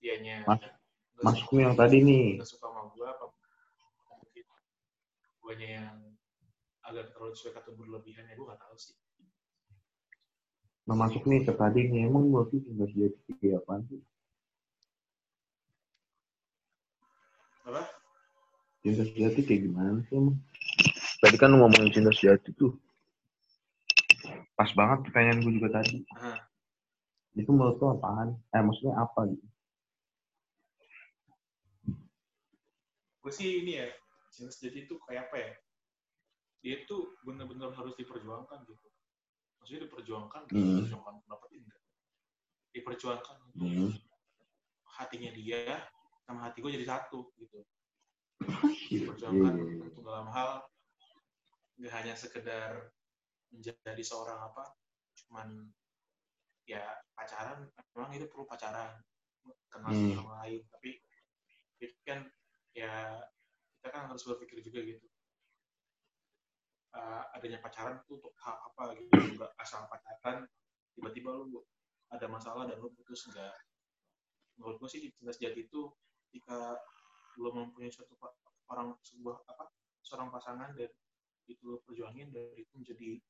dianya 0.00 0.46
Mas- 0.46 0.62
nggak 0.62 1.24
masuk 1.26 1.50
yang 1.58 1.74
tadi 1.74 1.98
nih. 2.02 2.38
nggak 2.38 2.46
suka 2.46 2.70
sama 2.70 2.90
gue 2.94 3.02
apa 3.02 3.24
mungkin 4.14 4.44
guanya 5.42 5.68
yang 5.82 5.96
agak 6.86 7.10
terlalu 7.10 7.34
cuek 7.34 7.54
atau 7.58 7.72
berlebihan 7.74 8.24
ya 8.30 8.34
gue 8.38 8.46
nggak 8.46 8.62
tahu 8.62 8.76
sih 8.78 8.94
Nah, 10.88 10.96
masuk 10.96 11.28
nih 11.28 11.44
ke 11.44 11.52
tadi 11.52 11.84
nih. 11.84 12.08
Emang 12.08 12.32
tuh 12.48 12.64
cinta 12.64 12.88
sejati 12.88 13.20
kayak 13.44 13.60
apaan 13.60 13.84
sih? 13.92 14.00
apa 17.68 17.84
Cinta 18.88 19.04
sejati 19.04 19.44
kayak 19.44 19.68
gimana 19.68 20.00
sih 20.08 20.16
emang? 20.16 20.40
Tadi 21.20 21.36
kan 21.36 21.52
ngomongin 21.52 21.92
cinta 21.92 22.08
sejati 22.08 22.56
tuh. 22.56 22.72
Pas 24.56 24.72
banget 24.72 25.04
pertanyaan 25.04 25.44
gue 25.44 25.52
juga 25.60 25.76
tadi. 25.76 26.08
Aha. 26.16 26.40
Itu 27.36 27.52
menurut 27.52 27.76
lo 27.76 28.00
apaan? 28.00 28.32
Eh, 28.48 28.64
maksudnya 28.64 28.96
apa 28.96 29.28
gitu? 29.28 29.44
gue 33.18 33.32
sih 33.34 33.60
ini 33.60 33.76
ya 33.76 33.92
cinta 34.32 34.48
sejati 34.48 34.88
itu 34.88 34.96
kayak 35.04 35.28
apa 35.28 35.36
ya 35.36 35.52
dia 36.64 36.74
itu 36.80 36.96
benar-benar 37.28 37.76
harus 37.76 37.92
diperjuangkan 38.00 38.64
gitu 38.64 38.88
maksudnya 39.60 39.84
diperjuangkan 39.84 40.48
Hmm. 40.48 40.80
diperjuangkan 40.80 41.14
enggak 41.28 41.40
diperjuangkan 42.72 43.36
Hmm. 43.52 43.92
hatinya 44.96 45.30
dia 45.36 45.84
sama 46.24 46.48
hati 46.48 46.64
gue 46.64 46.72
jadi 46.72 46.88
satu 46.88 47.28
gitu 47.36 47.60
Diperjuangkan 48.88 49.54
iya, 49.58 49.64
iya. 49.66 49.84
untuk 49.90 50.02
dalam 50.06 50.28
hal 50.30 50.50
nggak 51.78 51.94
hanya 51.94 52.14
sekedar 52.18 52.90
menjadi 53.54 54.02
seorang 54.02 54.38
apa 54.38 54.74
cuman 55.14 55.70
ya 56.66 56.82
pacaran 57.14 57.70
memang 57.94 58.10
itu 58.18 58.26
perlu 58.28 58.44
pacaran 58.46 58.98
kenal 59.72 59.90
Hmm. 59.94 60.12
sama 60.12 60.20
orang 60.20 60.38
lain 60.44 60.62
tapi 60.68 60.90
itu 61.80 61.96
kan 62.04 62.26
ya 62.74 63.22
kita 63.78 63.88
kan 63.94 64.10
harus 64.10 64.26
berpikir 64.26 64.60
juga 64.60 64.82
gitu 64.84 65.06
Eh, 66.98 67.22
adanya 67.36 67.60
pacaran 67.62 68.00
itu 68.00 68.18
untuk 68.18 68.32
hal 68.42 68.58
apa 68.58 68.96
gitu 68.98 69.12
nggak 69.38 69.52
asal 69.60 69.86
pacaran 69.86 70.48
tiba-tiba 70.96 71.30
lu 71.30 71.62
ada 72.10 72.26
masalah 72.26 72.66
dan 72.66 72.80
lu 72.82 72.90
putus 72.90 73.28
enggak 73.30 73.54
menurut 74.58 74.80
gue 74.82 74.88
sih 74.88 75.00
di 75.04 75.12
cinta 75.14 75.30
sejati 75.30 75.68
itu 75.70 75.92
ketika 76.26 76.80
lu 77.36 77.50
mempunyai 77.52 77.92
suatu 77.92 78.16
orang 78.72 78.96
sebuah 79.04 79.44
apa 79.50 79.68
seorang 80.00 80.32
pasangan 80.32 80.72
dan 80.78 80.88
itu 81.48 81.60
lu 81.64 81.78
perjuangin 81.84 82.32
dan 82.32 82.48
itu 82.56 82.72
menjadi 82.76 83.20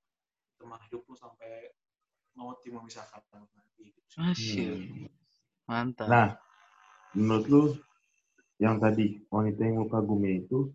teman 0.58 0.78
hidup 0.86 1.02
lu 1.06 1.14
sampai 1.18 1.74
maut 2.38 2.58
yang 2.62 2.78
memisahkan 2.78 3.22
nanti 3.34 3.90
gitu. 3.90 4.00
sih. 4.06 4.22
Asyik. 4.22 4.70
Hmm. 4.78 5.06
Mantap. 5.68 6.06
Nah, 6.10 6.28
menurut 7.14 7.46
lu 7.50 7.62
yang 8.58 8.78
tadi 8.82 9.22
wanita 9.30 9.60
yang 9.62 9.82
lu 9.82 9.86
kagumi 9.90 10.42
itu 10.46 10.70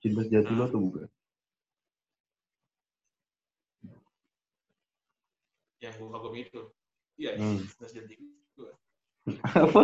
cinta 0.00 0.20
sejati 0.24 0.52
lu 0.52 0.62
atau 0.64 0.80
bukan? 0.80 1.08
yang 5.84 5.92
gue 6.00 6.08
kagumi 6.08 6.38
itu 6.48 6.60
iya 7.20 7.36
Hmm. 7.36 7.60
cinta 7.60 7.86
sejati 7.92 8.14
gue 8.16 8.70
Apa? 9.68 9.82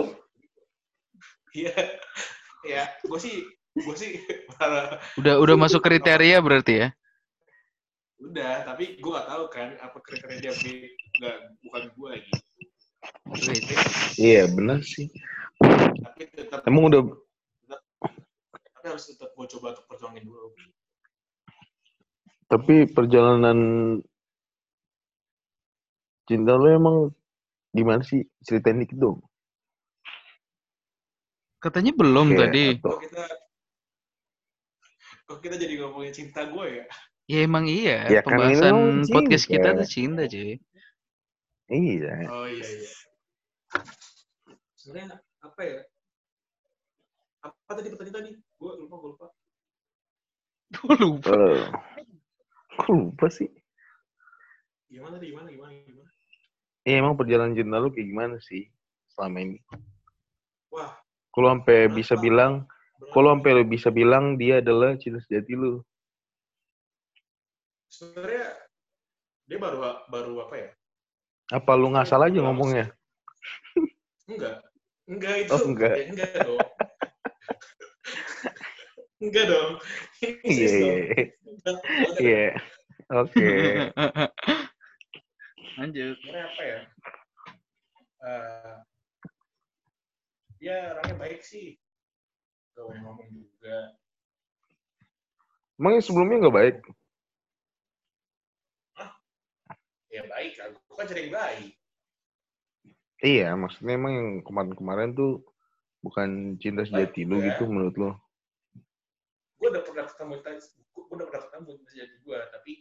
iya 1.52 1.74
ya 2.66 2.84
gue 3.06 3.18
sih 3.20 3.44
gue 3.76 3.96
sih 3.96 4.20
para 4.58 5.00
Udah 5.16 5.40
udah 5.40 5.56
masuk 5.56 5.80
kriteria 5.84 6.38
berarti 6.42 6.74
ya? 6.86 6.88
udah 8.20 8.68
tapi 8.68 9.00
gue 9.00 9.10
gak 9.16 9.28
tahu 9.32 9.44
kan 9.48 9.68
apa 9.80 9.96
kriteria 10.04 10.38
dia 10.44 10.52
nggak 11.16 11.36
bukan 11.64 11.82
gue 11.96 12.08
lagi. 12.12 12.32
Iya 14.20 14.44
benar 14.52 14.84
sih. 14.84 15.08
tapi 16.04 16.28
tetap 16.28 16.60
Emang 16.68 16.92
udah 16.92 17.00
tapi 18.52 18.86
harus 18.92 19.08
tetap 19.08 19.32
gue 19.32 19.46
coba 19.56 19.72
untuk 19.72 19.84
perjuangin 19.88 20.24
dulu 20.28 20.52
tapi 22.50 22.90
perjalanan 22.90 23.58
cinta 26.26 26.58
lu 26.58 26.66
emang 26.66 26.96
gimana 27.70 28.02
sih? 28.02 28.26
Ceritain 28.42 28.82
dikit 28.82 28.98
dong. 28.98 29.22
Katanya 31.60 31.92
belum 31.92 32.28
Kayak 32.30 32.40
tadi. 32.42 32.64
atau- 32.74 32.88
kok 32.88 33.00
kita 33.02 33.22
kok 35.22 35.38
kita 35.38 35.54
jadi 35.56 35.74
ngomongin 35.78 36.10
cinta 36.10 36.42
gue 36.44 36.66
ya 36.74 36.84
Ya 37.24 37.46
emang 37.46 37.62
iya. 37.64 38.10
Ya 38.10 38.20
kan 38.20 38.34
Pembahasan 38.34 39.06
podcast 39.06 39.44
cinta. 39.44 39.54
kita 39.54 39.68
tuh 39.76 39.86
cinta 39.88 40.22
cuy. 40.26 40.58
Iya. 41.70 42.14
oh 42.26 42.46
iya 42.46 42.66
iya 42.66 42.90
sebenarnya 44.74 45.14
apa 45.38 45.60
ya 45.62 45.78
apa 47.40 47.70
tadi 47.70 47.88
pertanyaan 47.88 48.16
tadi 48.16 48.30
gue 48.34 48.70
lupa 48.76 48.94
gue 48.96 49.10
lupa 49.10 49.26
Gue 50.72 50.94
lupa. 50.98 51.38
Kok 52.76 52.90
lupa 52.90 53.26
sih? 53.28 53.46
gimana 54.88 55.14
tadi 55.14 55.30
gimana 55.30 55.46
gimana 55.48 55.70
gimana 55.80 56.10
Iya 56.82 56.96
emang 56.98 57.14
perjalanan 57.14 57.54
cinta 57.54 57.78
lu 57.78 57.88
kayak 57.88 58.08
gimana 58.08 58.36
sih 58.40 58.66
selama 59.08 59.38
ini? 59.38 59.62
wah 60.68 60.90
Kalau 61.30 61.48
sampai 61.54 61.86
bisa 61.88 62.14
bilang, 62.18 62.66
kalau 63.14 63.34
sampai 63.38 63.50
lu 63.54 63.64
bisa 63.64 63.88
bilang 63.88 64.34
dia 64.34 64.58
adalah 64.58 64.98
cinta 64.98 65.22
sejati 65.22 65.54
lu. 65.54 65.80
sebenarnya 67.90 68.46
dia 69.50 69.58
baru 69.58 69.78
baru 70.06 70.46
apa 70.46 70.54
ya 70.54 70.70
Apa 71.50 71.74
lu 71.74 71.90
ngasal 71.90 72.22
aja 72.22 72.38
ngomongnya? 72.38 72.86
enggak 74.30 74.62
enggak 75.10 75.34
itu 75.42 75.50
Oh, 75.50 75.66
enggak. 75.66 75.94
ya, 75.98 76.04
enggak 76.06 76.30
dong 76.46 76.60
enggak 79.18 79.44
dong 79.50 79.70
Iya, 80.46 80.70
iya. 80.70 80.94
Enggak. 81.50 81.78
Iya. 82.22 82.46
Oke. 83.10 83.50
Lanjut. 85.74 86.14
sebenarnya 86.22 86.46
apa 86.46 86.62
ya 86.62 86.80
Eh, 88.20 88.74
dia 90.60 90.92
orangnya 90.92 91.16
baik 91.16 91.40
sih. 91.40 91.80
Gak 92.76 92.84
mau 92.84 93.16
ngomong 93.16 93.28
juga. 93.32 93.96
Emang 95.80 95.92
yang 95.96 96.04
sebelumnya 96.04 96.36
nggak 96.46 96.58
baik? 96.60 96.76
ya 100.12 100.22
baik. 100.28 100.52
Aku 100.60 100.94
kan 100.94 101.08
sering 101.08 101.32
baik. 101.32 101.72
Iya, 103.24 103.56
maksudnya 103.56 103.96
emang 103.96 104.12
yang 104.12 104.28
kemarin-kemarin 104.44 105.16
tuh 105.16 105.40
bukan 106.04 106.60
cinta 106.60 106.84
sejati 106.84 107.24
lu 107.24 107.40
gitu 107.40 107.64
menurut 107.64 107.96
lu? 107.96 108.12
gue 109.60 109.68
udah 109.68 109.84
pernah 109.84 110.08
ketemu 110.08 110.40
gue 110.40 111.04
udah 111.12 111.26
pernah 111.28 111.42
ketemu 111.52 111.70
jadi 111.92 112.16
gue 112.24 112.38
tapi 112.48 112.72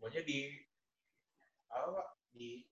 gue 0.00 0.20
di 0.24 0.40
apa 1.68 2.16
di 2.32 2.64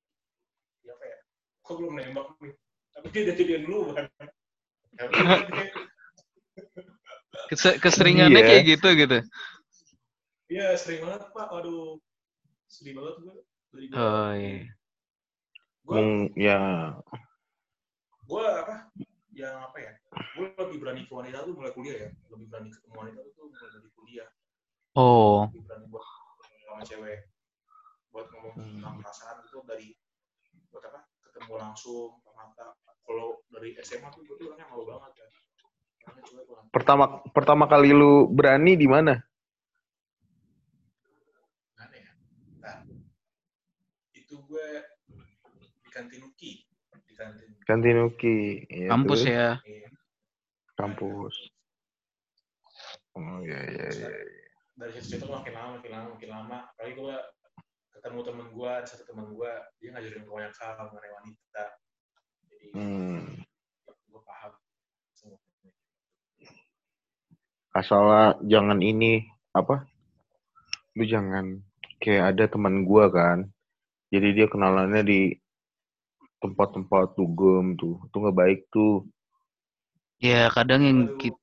di 0.80 0.86
apa 0.88 1.04
ya? 1.04 1.18
Kok 1.60 1.74
belum 1.76 2.00
nembak 2.00 2.32
nih 2.40 2.56
tapi 2.90 3.06
dia 3.10 3.20
udah 3.26 3.36
jadian 3.36 3.62
dulu 3.64 3.80
kan 3.94 4.06
Ya 7.50 7.56
keseringannya 7.82 8.40
Iya. 8.40 8.46
kayak 8.46 8.64
gitu 8.78 8.88
gitu. 8.94 9.18
Iya 10.46 10.78
sering 10.78 11.02
banget 11.02 11.30
pak. 11.34 11.48
Aduh 11.50 11.98
sedih 12.70 12.94
banget 12.94 13.14
gue 13.26 13.34
dari 13.74 13.86
gue 13.90 13.98
Oh 13.98 14.30
iya. 14.34 14.70
gue 15.80 15.96
Mung, 15.98 16.30
ya, 16.38 16.94
gue 18.22 18.44
apa? 18.46 18.94
Yang 19.34 19.54
apa 19.58 19.76
ya? 19.82 19.92
Gue 20.38 20.46
lebih 20.54 20.78
berani 20.78 21.02
ke 21.02 21.10
wanita 21.10 21.42
tuh 21.42 21.54
mulai 21.58 21.72
kuliah 21.74 21.96
ya. 22.06 22.10
Lebih 22.30 22.46
berani 22.46 22.68
ketemu 22.70 22.94
wanita 22.94 23.18
tuh 23.34 23.46
mulai 23.50 23.68
dari 23.74 23.90
kuliah. 23.98 24.28
Oh. 24.94 25.50
lebih 25.50 25.66
berani 25.66 25.84
buat 25.90 26.04
sama 26.62 26.82
cewek. 26.86 27.26
Buat 28.14 28.26
ngomong 28.30 28.54
tentang 28.54 28.94
perasaan 29.02 29.42
itu 29.42 29.58
dari 29.66 29.88
buat 30.70 30.86
apa 30.86 31.09
ketemu 31.40 31.56
langsung 31.56 32.20
mata 32.36 32.76
kalau 33.00 33.40
dari 33.48 33.72
SMA 33.80 34.12
tuh 34.12 34.20
gue 34.28 34.36
tuh 34.36 34.52
orangnya 34.52 34.68
malu 34.68 34.84
banget 34.84 35.24
ya 35.24 35.26
banget 36.12 36.68
pertama 36.68 37.24
pertama 37.32 37.64
kali 37.64 37.96
lu 37.96 38.28
berani 38.28 38.76
di 38.76 38.84
mana? 38.84 39.16
ya 41.80 42.12
nah 42.60 42.76
itu 44.12 44.36
gue 44.36 44.68
di 45.56 45.88
kantin 45.88 46.20
Uki 46.28 46.68
di 47.08 47.14
kantin 47.16 47.48
Kantin 47.64 48.02
Uki. 48.02 48.66
Ya, 48.66 48.90
Kampus 48.90 49.20
ya. 49.22 49.62
Iya. 49.62 49.88
Kampus. 50.74 51.34
Oh 53.14 53.38
iya 53.46 53.58
iya 53.70 53.86
iya. 53.90 54.10
dari 54.80 54.96
situ 54.96 55.20
situ 55.20 55.26
makin 55.28 55.52
lama 55.52 55.70
makin 55.76 55.92
lama 55.92 56.08
makin 56.16 56.30
lama 56.32 56.58
apalagi 56.72 56.94
gue 56.96 57.16
ketemu 58.00 58.20
temen 58.24 58.46
gue 58.48 58.70
ada 58.72 58.88
satu 58.88 59.04
temen 59.04 59.28
gue 59.28 59.52
dia 59.76 59.88
ngajarin 59.92 60.24
gue 60.24 60.32
banyak 60.32 60.54
hal 60.56 60.88
mengenai 60.88 61.12
wanita 61.20 61.64
jadi 62.48 62.66
Hmm. 62.72 63.44
gue 64.08 64.20
paham 64.24 64.52
semua 65.12 65.36
Asal 67.70 68.34
jangan 68.48 68.80
ini 68.80 69.28
apa? 69.54 69.84
Lu 70.96 71.04
jangan 71.06 71.60
kayak 72.02 72.34
ada 72.34 72.44
teman 72.50 72.82
gua 72.82 73.06
kan. 73.12 73.46
Jadi 74.10 74.34
dia 74.34 74.46
kenalannya 74.50 75.06
di 75.06 75.20
tempat-tempat 76.42 77.14
dugem 77.14 77.78
tuh. 77.78 78.00
Itu 78.10 78.16
nggak 78.18 78.34
baik 78.34 78.60
tuh. 78.74 79.06
Ya 80.18 80.50
kadang 80.50 80.82
yang 80.82 81.00
Aduh. 81.14 81.16
ki- 81.20 81.42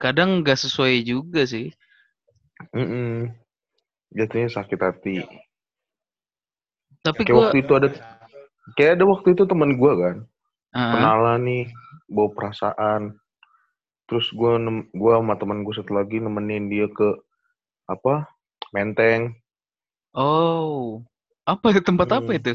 kadang 0.00 0.40
nggak 0.40 0.56
sesuai 0.56 1.04
juga 1.04 1.44
sih. 1.44 1.74
Mm 2.72 3.28
Jatuhnya 4.08 4.48
sakit 4.48 4.80
hati. 4.80 5.20
Tapi 7.08 7.20
Kayak 7.24 7.32
gua 7.34 7.42
waktu 7.48 7.56
itu 7.64 7.72
ada 7.74 7.88
kayak 8.76 8.92
ada 9.00 9.04
waktu 9.08 9.28
itu 9.34 9.42
teman 9.48 9.70
gua 9.80 9.92
kan. 9.96 10.16
Ah, 10.76 10.92
kenalan 10.92 11.40
nih 11.48 11.64
bawa 12.12 12.28
perasaan 12.36 13.16
terus 14.08 14.28
gua 14.32 14.60
nem, 14.60 14.84
gua 14.92 15.20
sama 15.20 15.34
teman 15.40 15.64
gue 15.64 15.74
satu 15.76 15.92
lagi 15.96 16.20
nemenin 16.20 16.68
dia 16.68 16.88
ke 16.92 17.08
apa 17.88 18.28
menteng 18.72 19.32
oh. 20.12 21.00
Apa 21.48 21.72
tempat 21.80 22.08
apa 22.12 22.28
Hmm. 22.28 22.38
itu? 22.40 22.52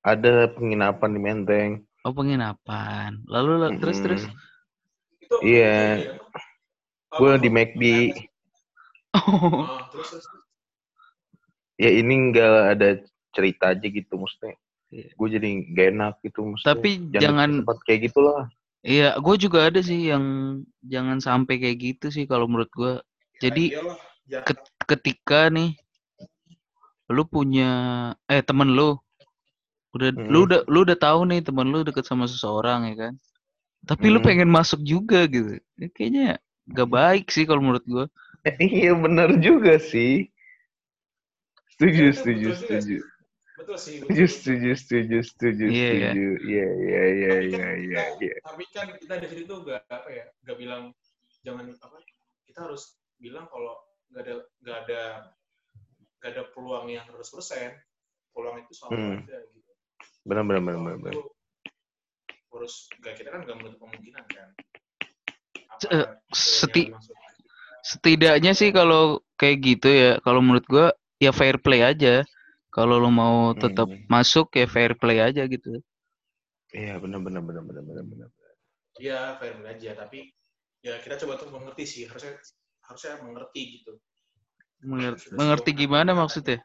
ada 0.00 0.48
penginapan 0.48 1.10
di 1.12 1.20
menteng 1.20 1.70
Oh 2.06 2.14
penginapan. 2.16 3.20
Lalu 3.28 3.52
la- 3.60 3.74
terus 3.76 3.98
terus. 4.00 4.22
Iya. 5.44 5.76
ya. 6.00 6.12
Gua 7.12 7.36
Apa, 7.36 7.42
di 7.42 7.48
McD. 7.52 7.84
Oh, 9.12 9.76
terus 9.92 10.08
terus 10.12 10.24
terus. 10.24 10.44
Ya 11.76 11.90
ini 11.92 12.32
nggak 12.32 12.54
ada 12.74 12.88
cerita 13.34 13.72
aja 13.74 13.86
gitu 13.86 14.14
maksudnya. 14.16 14.56
Iya. 14.88 15.08
Gue 15.16 15.28
jadi 15.28 15.48
gak 15.76 15.86
enak 15.94 16.14
gitu 16.24 16.38
maksudnya. 16.48 16.68
Tapi 16.72 16.90
Jangan 17.12 17.50
jangan 17.64 17.78
kayak 17.84 18.00
gitulah. 18.08 18.42
Iya, 18.86 19.18
gue 19.18 19.34
juga 19.36 19.58
ada 19.68 19.80
sih 19.82 20.08
yang 20.08 20.24
jangan 20.86 21.18
sampai 21.18 21.58
kayak 21.60 21.78
gitu 21.82 22.06
sih 22.14 22.24
kalau 22.24 22.46
menurut 22.48 22.70
gue. 22.72 22.94
Jadi 23.42 23.74
Ya, 24.28 24.44
ketika 24.84 25.48
nih 25.48 25.72
lu 27.08 27.24
punya 27.24 27.70
eh 28.28 28.44
temen 28.44 28.76
lu 28.76 29.00
udah 29.96 30.12
lu 30.28 30.44
Mm. 30.44 30.46
udah 30.52 30.60
lu 30.68 30.78
udah 30.84 30.98
tahu 31.00 31.24
nih 31.32 31.40
temen 31.40 31.64
lu 31.72 31.80
deket 31.80 32.04
sama 32.04 32.28
seseorang 32.28 32.92
ya 32.92 33.08
kan. 33.08 33.14
Tapi 33.88 34.12
lu 34.12 34.20
Mm. 34.20 34.26
pengen 34.28 34.50
masuk 34.52 34.84
juga 34.84 35.24
gitu. 35.32 35.56
Ya, 35.80 35.88
kayaknya 35.96 36.26
gak 36.68 36.88
baik 36.92 37.24
sih 37.32 37.48
kalau 37.48 37.64
menurut 37.64 37.84
gue. 37.88 38.04
iya 38.60 38.92
benar 38.92 39.32
juga 39.40 39.80
sih. 39.80 40.28
Setuju, 41.72 42.02
Ya, 42.04 42.10
itu 42.12 42.16
setuju, 42.20 42.46
setuju. 42.52 42.96
Betul 43.58 43.76
sih 43.76 43.94
betul, 43.98 44.14
Setuju, 44.14 44.24
setuju, 44.30 44.70
setuju, 44.78 45.18
setuju, 45.26 45.64
Iya, 45.66 45.74
iya. 45.74 46.10
setuju. 46.14 46.26
Iya, 46.46 46.66
iya, 46.78 47.02
iya, 47.10 47.32
Tapi 47.34 47.48
iya, 47.50 47.58
kan 47.58 47.74
iya, 47.76 48.02
kita- 48.06 48.18
iya. 48.22 48.36
tapi 48.40 48.64
kan 48.70 48.86
kita 48.96 49.14
di 49.18 49.26
sini 49.28 49.42
tuh 49.44 49.56
gak 49.66 49.82
apa 49.90 50.08
ya 50.08 50.24
gak 50.46 50.56
bilang 50.56 50.82
jangan 51.42 51.64
apa 51.68 51.96
kita 52.46 52.58
harus 52.64 52.82
bilang 53.18 53.46
kalau 53.50 53.74
nggak 54.08 54.22
ada 54.24 54.34
nggak 54.62 54.76
ada 54.86 55.02
nggak 56.18 56.30
ada 56.32 56.42
peluang 56.50 56.86
yang 56.88 57.04
100% 57.04 57.76
peluang 58.32 58.56
itu 58.62 58.72
selalu 58.72 58.94
Hmm. 58.96 59.18
ada 59.26 59.38
gitu 59.52 59.70
Benar, 60.24 60.42
benar, 60.44 60.62
benar, 60.62 60.96
benar. 60.96 61.14
harus 62.48 62.74
nggak 62.96 63.14
kita 63.16 63.28
kan 63.28 63.40
nggak 63.44 63.56
menutup 63.58 63.78
kemungkinan 63.80 64.24
kan 64.30 64.48
Apa 65.68 65.94
eh, 65.94 66.06
seti- 66.32 66.90
Setidaknya 67.78 68.52
sih 68.52 68.68
kalau 68.68 69.22
kayak 69.38 69.56
gitu 69.62 69.88
ya, 69.88 70.12
kalau 70.20 70.42
menurut 70.42 70.66
gue 70.66 70.86
ya 71.16 71.30
fair 71.30 71.56
play 71.56 71.80
aja. 71.80 72.26
Kalau 72.78 72.96
lu 73.02 73.10
mau 73.20 73.36
tetap 73.62 73.88
Hmm. 73.90 74.06
masuk 74.14 74.46
ya 74.60 74.66
fair 74.74 74.92
play 75.00 75.18
aja 75.28 75.42
gitu. 75.54 75.70
Iya, 76.80 76.94
benar, 77.02 77.20
benar, 77.26 77.42
benar, 77.48 77.62
benar, 77.68 77.82
benar, 77.88 78.04
benar. 78.12 78.28
Iya, 79.02 79.18
fair 79.38 79.52
play 79.58 79.70
aja. 79.74 79.90
Tapi 80.02 80.18
ya 80.86 80.94
kita 81.04 81.14
coba 81.22 81.34
tuh 81.40 81.48
mengerti 81.54 81.84
sih. 81.92 82.02
Harusnya 82.10 82.32
harusnya 82.86 83.12
mengerti 83.26 83.60
gitu. 83.80 83.92
Mengerti, 84.90 85.22
Sudah 85.24 85.38
mengerti 85.38 85.70
gimana 85.80 86.10
mana 86.12 86.20
maksudnya? 86.22 86.58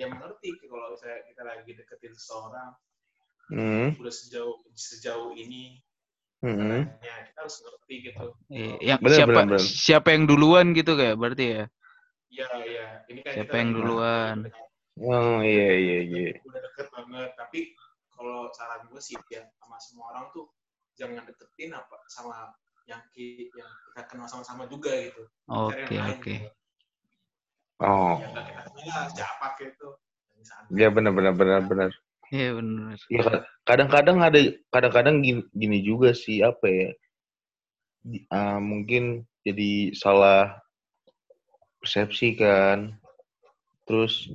Ya 0.00 0.06
mengerti 0.08 0.48
kalau 0.66 0.86
misalnya 0.96 1.20
kita 1.30 1.42
lagi 1.44 1.70
deketin 1.78 2.12
seseorang 2.16 2.70
Hmm, 3.52 3.92
udah 4.00 4.14
sejauh 4.14 4.56
sejauh 4.72 5.36
ini 5.36 5.84
hmm. 6.42 6.82
ya 7.04 7.14
kita 7.28 7.38
harus 7.44 7.56
ngerti 7.60 7.94
gitu. 8.08 8.26
Eh, 8.52 8.72
yang 8.88 9.00
Bener, 9.04 9.16
siapa 9.16 9.32
bener, 9.42 9.44
bener. 9.48 9.62
siapa 9.84 10.08
yang 10.14 10.24
duluan 10.30 10.66
gitu 10.78 10.92
kayak 11.00 11.16
berarti 11.20 11.44
ya? 11.56 11.64
Iya, 12.32 12.46
iya. 12.72 12.84
Ini 13.10 13.20
kan 13.24 13.32
Siapa 13.34 13.52
kita 13.52 13.56
yang 13.60 13.70
duluan? 13.76 14.36
udah- 14.48 14.71
Oh, 15.00 15.40
iya, 15.40 15.68
iya, 15.72 15.98
iya. 16.04 16.30
Udah 16.44 16.60
deket 16.68 16.86
banget. 16.92 17.30
Tapi 17.38 17.72
kalau 18.12 18.52
saran 18.52 18.84
gue 18.92 19.00
sih 19.00 19.16
ya 19.32 19.40
sama 19.56 19.80
semua 19.80 20.12
orang 20.12 20.28
tuh 20.36 20.52
jangan 21.00 21.24
deketin 21.24 21.72
apa 21.72 21.96
sama 22.12 22.52
yang 22.84 23.00
ki- 23.16 23.48
yang 23.56 23.70
kita 23.88 24.02
kenal 24.10 24.28
sama-sama 24.28 24.68
juga 24.68 24.92
gitu. 24.92 25.22
Oke, 25.48 25.96
lain 25.96 26.12
oke. 26.20 26.34
gitu. 26.36 26.48
Oh, 27.82 28.20
Yang 28.20 28.30
nggak 28.36 28.44
kita 28.46 28.62
kenal 28.76 29.04
siapa 29.16 29.46
gitu. 29.58 29.88
Iya 30.72 30.88
benar, 30.92 31.12
benar, 31.16 31.32
benar, 31.34 31.60
benar. 31.64 31.90
Iya 32.32 32.50
benar. 32.58 32.96
Iya, 33.08 33.20
ka- 33.24 33.44
kadang-kadang 33.68 34.18
ada, 34.20 34.38
kadang-kadang 34.72 35.16
gini, 35.24 35.40
gini 35.52 35.78
juga 35.84 36.12
sih, 36.12 36.40
apa 36.44 36.66
ya? 36.68 36.90
Di- 38.02 38.24
ah, 38.28 38.58
mungkin 38.60 39.24
jadi 39.46 39.94
salah 39.96 40.58
persepsi 41.82 42.38
kan. 42.38 42.94
Terus 43.86 44.30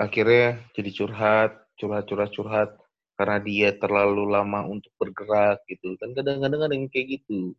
akhirnya 0.00 0.64
jadi 0.72 0.90
curhat, 0.96 1.50
curhat, 1.76 2.04
curhat, 2.08 2.30
curhat 2.32 2.70
karena 3.20 3.36
dia 3.44 3.68
terlalu 3.76 4.24
lama 4.32 4.64
untuk 4.64 4.88
bergerak 4.96 5.60
gitu. 5.68 5.92
Kan 6.00 6.16
kadang-kadang 6.16 6.60
ada 6.64 6.72
yang 6.72 6.88
kayak 6.88 7.20
gitu. 7.20 7.52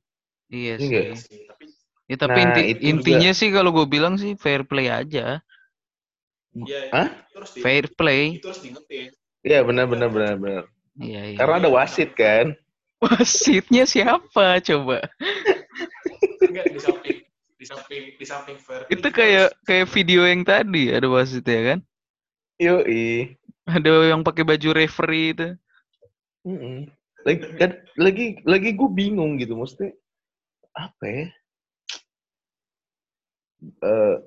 Iya 0.50 0.76
Iya 0.76 0.76
sih. 0.82 0.90
nggak? 0.90 1.08
Sih. 1.22 1.40
Tapi 1.46 1.66
Ya, 2.12 2.18
tapi 2.20 2.44
Nah, 2.44 2.44
inti, 2.44 2.62
itu 2.68 2.68
juga- 2.76 2.90
intinya 2.92 3.32
sih 3.32 3.50
kalau 3.56 3.70
gue 3.72 3.88
bilang 3.88 4.20
sih 4.20 4.36
fair 4.36 4.68
play 4.68 4.92
aja. 4.92 5.40
ya 6.52 6.80
Hah? 6.92 7.08
itu 7.08 7.36
harus 7.40 7.52
di, 7.56 7.60
Fair 7.64 7.86
play. 7.96 8.24
itu 8.36 8.48
harus 8.52 8.60
diingetin. 8.60 9.16
Iya, 9.48 9.60
benar, 9.64 9.86
benar, 9.88 10.10
benar, 10.12 10.34
benar. 10.36 10.64
Iya, 11.00 11.22
iya. 11.32 11.38
Karena 11.40 11.56
ada 11.64 11.70
wasit 11.72 12.12
kan. 12.20 12.52
Wasitnya 13.00 13.88
siapa 13.88 14.60
coba? 14.60 15.08
Enggak 16.46 16.68
di 16.70 16.80
samping 16.84 17.18
di 17.56 17.66
samping 17.66 18.04
di 18.20 18.26
samping 18.28 18.58
fair 18.60 18.82
play 18.86 18.94
Itu 18.98 19.08
kayak 19.10 19.48
kayak 19.64 19.88
video 19.90 20.22
yang 20.28 20.44
tadi 20.44 20.92
ada 20.92 21.08
wasitnya 21.08 21.60
kan? 21.74 21.80
Yoi. 22.62 23.34
Ada 23.66 24.14
yang 24.14 24.22
pakai 24.22 24.46
baju 24.46 24.70
referee 24.78 25.34
itu. 25.34 25.48
Mm-mm. 26.46 26.86
Lagi, 27.26 27.42
kan, 27.58 27.72
lagi, 27.98 28.26
lagi 28.46 28.70
gue 28.74 28.90
bingung 28.90 29.38
gitu, 29.42 29.54
maksudnya 29.58 29.94
apa 30.78 31.06
ya? 31.06 31.26
Eh, 33.62 34.18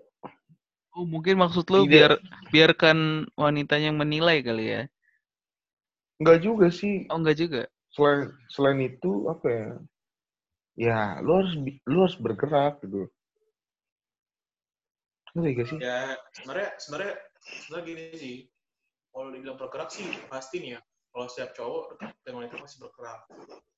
Oh, 0.95 1.03
mungkin 1.03 1.43
maksud 1.43 1.67
lu 1.75 1.83
Tidak. 1.83 1.91
biar 1.91 2.13
biarkan 2.55 3.27
wanitanya 3.35 3.91
yang 3.91 3.99
menilai 3.99 4.39
kali 4.47 4.67
ya. 4.71 4.83
enggak 6.23 6.39
juga 6.47 6.71
sih. 6.71 7.11
Oh, 7.11 7.19
enggak 7.19 7.35
juga. 7.35 7.63
Selain 7.91 8.31
selain 8.47 8.79
itu 8.79 9.27
apa 9.27 9.47
ya? 9.51 9.67
Ya, 10.79 10.99
lu 11.19 11.43
harus 11.43 11.59
lu 11.91 11.99
harus 11.99 12.15
bergerak 12.15 12.79
gitu. 12.87 13.11
Ngerti 15.35 15.51
gak 15.59 15.67
sih? 15.67 15.79
ya 15.83 16.15
sebenarnya 16.39 16.71
sebenarnya 16.79 17.15
sebenarnya 17.45 17.85
gini 17.87 18.03
sih 18.17 18.37
kalau 19.11 19.31
dibilang 19.31 19.57
bergerak 19.57 19.89
sih 19.89 20.05
pasti 20.27 20.57
nih 20.59 20.71
ya 20.77 20.81
kalau 21.15 21.27
setiap 21.31 21.51
cowok 21.55 21.85
dengan 22.25 22.35
wanita 22.43 22.57
pasti 22.59 22.77
bergerak 22.83 23.21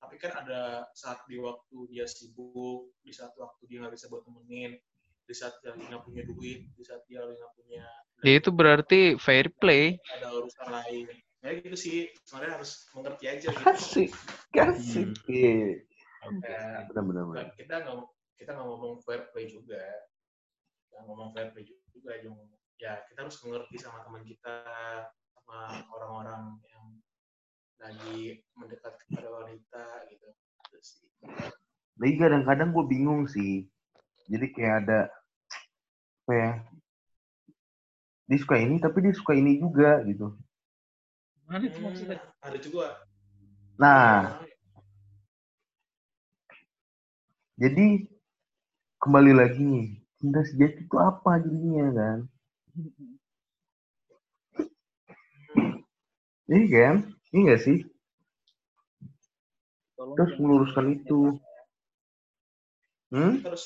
tapi 0.00 0.14
kan 0.16 0.33
ada 0.40 0.61
saat 0.94 1.20
di 1.26 1.37
waktu 1.37 1.76
dia 1.90 2.07
sibuk 2.07 2.94
di 3.02 3.12
saat 3.12 3.35
waktu 3.37 3.62
dia 3.68 3.83
nggak 3.85 3.94
bisa 3.94 4.07
buat 4.09 4.22
temenin 4.24 4.79
di 5.26 5.35
saat 5.35 5.59
dia 5.61 5.74
lagi 5.74 5.85
nggak 5.90 6.05
punya 6.07 6.22
duit 6.24 6.61
di 6.72 6.83
saat 6.87 7.02
dia 7.11 7.20
lagi 7.20 7.37
nggak 7.37 7.55
punya 7.55 7.85
Ya 8.24 8.40
itu 8.40 8.48
berarti 8.48 9.20
fair 9.20 9.52
play. 9.52 10.00
ada 10.16 10.33
urusan 10.33 10.72
lain 10.72 11.05
ya 11.44 11.50
gitu 11.61 11.76
sih 11.76 12.09
sebenarnya 12.24 12.59
harus 12.59 12.88
mengerti 12.96 13.24
aja 13.29 13.48
gitu 13.52 13.61
Kasih, 13.61 14.09
kasih. 14.50 15.05
Hmm. 15.12 15.29
Iya. 15.29 15.85
Ya, 16.42 16.81
Benar 16.90 17.05
benar 17.07 17.22
benar. 17.29 17.37
Nggak- 17.44 17.55
kita 17.61 17.74
nggak 17.85 17.96
kita 18.40 18.50
nggak 18.57 18.66
ngomong 18.66 18.94
fair 19.05 19.22
play 19.31 19.46
juga 19.46 19.83
nggak 20.90 21.02
ngomong 21.05 21.29
fair 21.37 21.48
play 21.52 21.64
juga 21.92 22.12
Jung. 22.24 22.40
Ya 22.76 23.00
kita 23.08 23.24
harus 23.24 23.36
mengerti 23.44 23.76
sama 23.80 24.04
teman 24.04 24.22
kita 24.24 24.56
sama 25.32 25.58
orang-orang 25.96 26.60
yang 26.68 26.84
lagi 27.80 28.40
mendekat 28.56 28.96
kepada 29.06 29.28
wanita 29.32 29.84
gitu 30.12 30.28
Itu 30.66 30.78
sih. 30.82 31.08
Lagi 31.96 32.14
kadang-kadang 32.20 32.72
gue 32.72 32.84
bingung 32.88 33.24
sih. 33.28 33.68
Jadi 34.26 34.46
kayak 34.52 34.74
ada 34.84 35.00
apa 36.26 36.32
ya? 36.34 36.52
Dia 38.26 38.38
suka 38.42 38.58
ini 38.58 38.82
tapi 38.82 39.06
dia 39.06 39.14
suka 39.14 39.32
ini 39.38 39.62
juga 39.62 40.02
gitu. 40.02 40.34
Mana 41.46 41.62
Hmm, 41.62 41.94
ada 42.42 42.58
juga 42.58 43.06
Nah, 43.76 44.40
jadi 47.60 48.08
kembali 49.04 49.32
lagi 49.36 49.60
nih, 49.60 49.88
cinta 50.16 50.40
sejati 50.48 50.88
itu 50.88 50.96
apa 50.96 51.44
jadinya 51.44 51.92
kan? 51.92 52.18
Iya 56.46 56.62
kan? 56.70 56.96
Iya 57.34 57.40
nggak 57.42 57.60
sih? 57.66 57.78
Terus 59.96 60.32
meluruskan 60.38 60.86
itu. 60.94 61.34
Hmm? 63.10 63.42
gitu, 63.42 63.56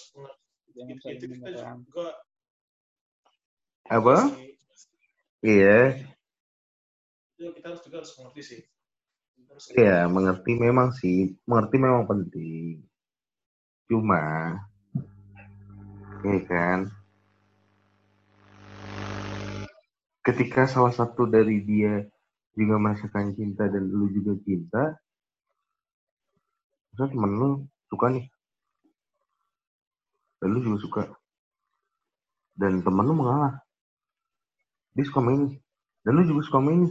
gitu 0.88 1.24
kita 1.28 1.50
juga 1.84 2.06
Apa? 3.90 4.16
Iya. 5.42 5.98
itu 7.40 7.48
kita 7.56 7.66
harus 7.72 7.82
juga 7.88 7.96
harus 8.04 8.12
mengerti 8.20 8.42
sih 8.44 8.60
Iya, 9.74 10.06
mengerti 10.06 10.52
memang 10.56 10.88
sih. 10.94 11.34
Mengerti 11.48 11.76
memang 11.80 12.04
penting. 12.06 12.86
Cuma, 13.90 14.54
iya 16.22 16.38
kan? 16.46 16.78
Ketika 20.20 20.68
salah 20.68 20.92
satu 20.92 21.24
dari 21.24 21.64
dia 21.64 22.04
juga 22.52 22.76
merasakan 22.76 23.32
cinta 23.32 23.64
dan 23.72 23.88
lu 23.88 24.12
juga 24.12 24.36
cinta, 24.44 25.00
terus 26.92 27.08
temen 27.08 27.32
lu 27.40 27.50
suka 27.88 28.12
nih, 28.12 28.26
dan 30.44 30.48
lu 30.52 30.60
juga 30.60 30.78
suka, 30.84 31.02
dan 32.60 32.84
temen 32.84 33.04
lu 33.08 33.14
mengalah, 33.16 33.64
dia 34.92 35.08
suka 35.08 35.24
sama 35.24 35.30
ini, 35.40 35.56
dan 36.04 36.12
lu 36.20 36.22
juga 36.28 36.40
suka 36.44 36.58
sama 36.60 36.70
ini. 36.76 36.88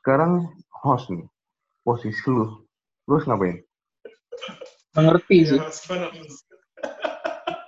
Sekarang 0.00 0.32
host 0.80 1.12
nih, 1.12 1.26
posisi 1.84 2.24
lu, 2.32 2.64
lu 3.04 3.12
harus 3.20 3.26
ngapain? 3.28 3.58
Mengerti 4.96 5.44
Mas? 5.60 5.84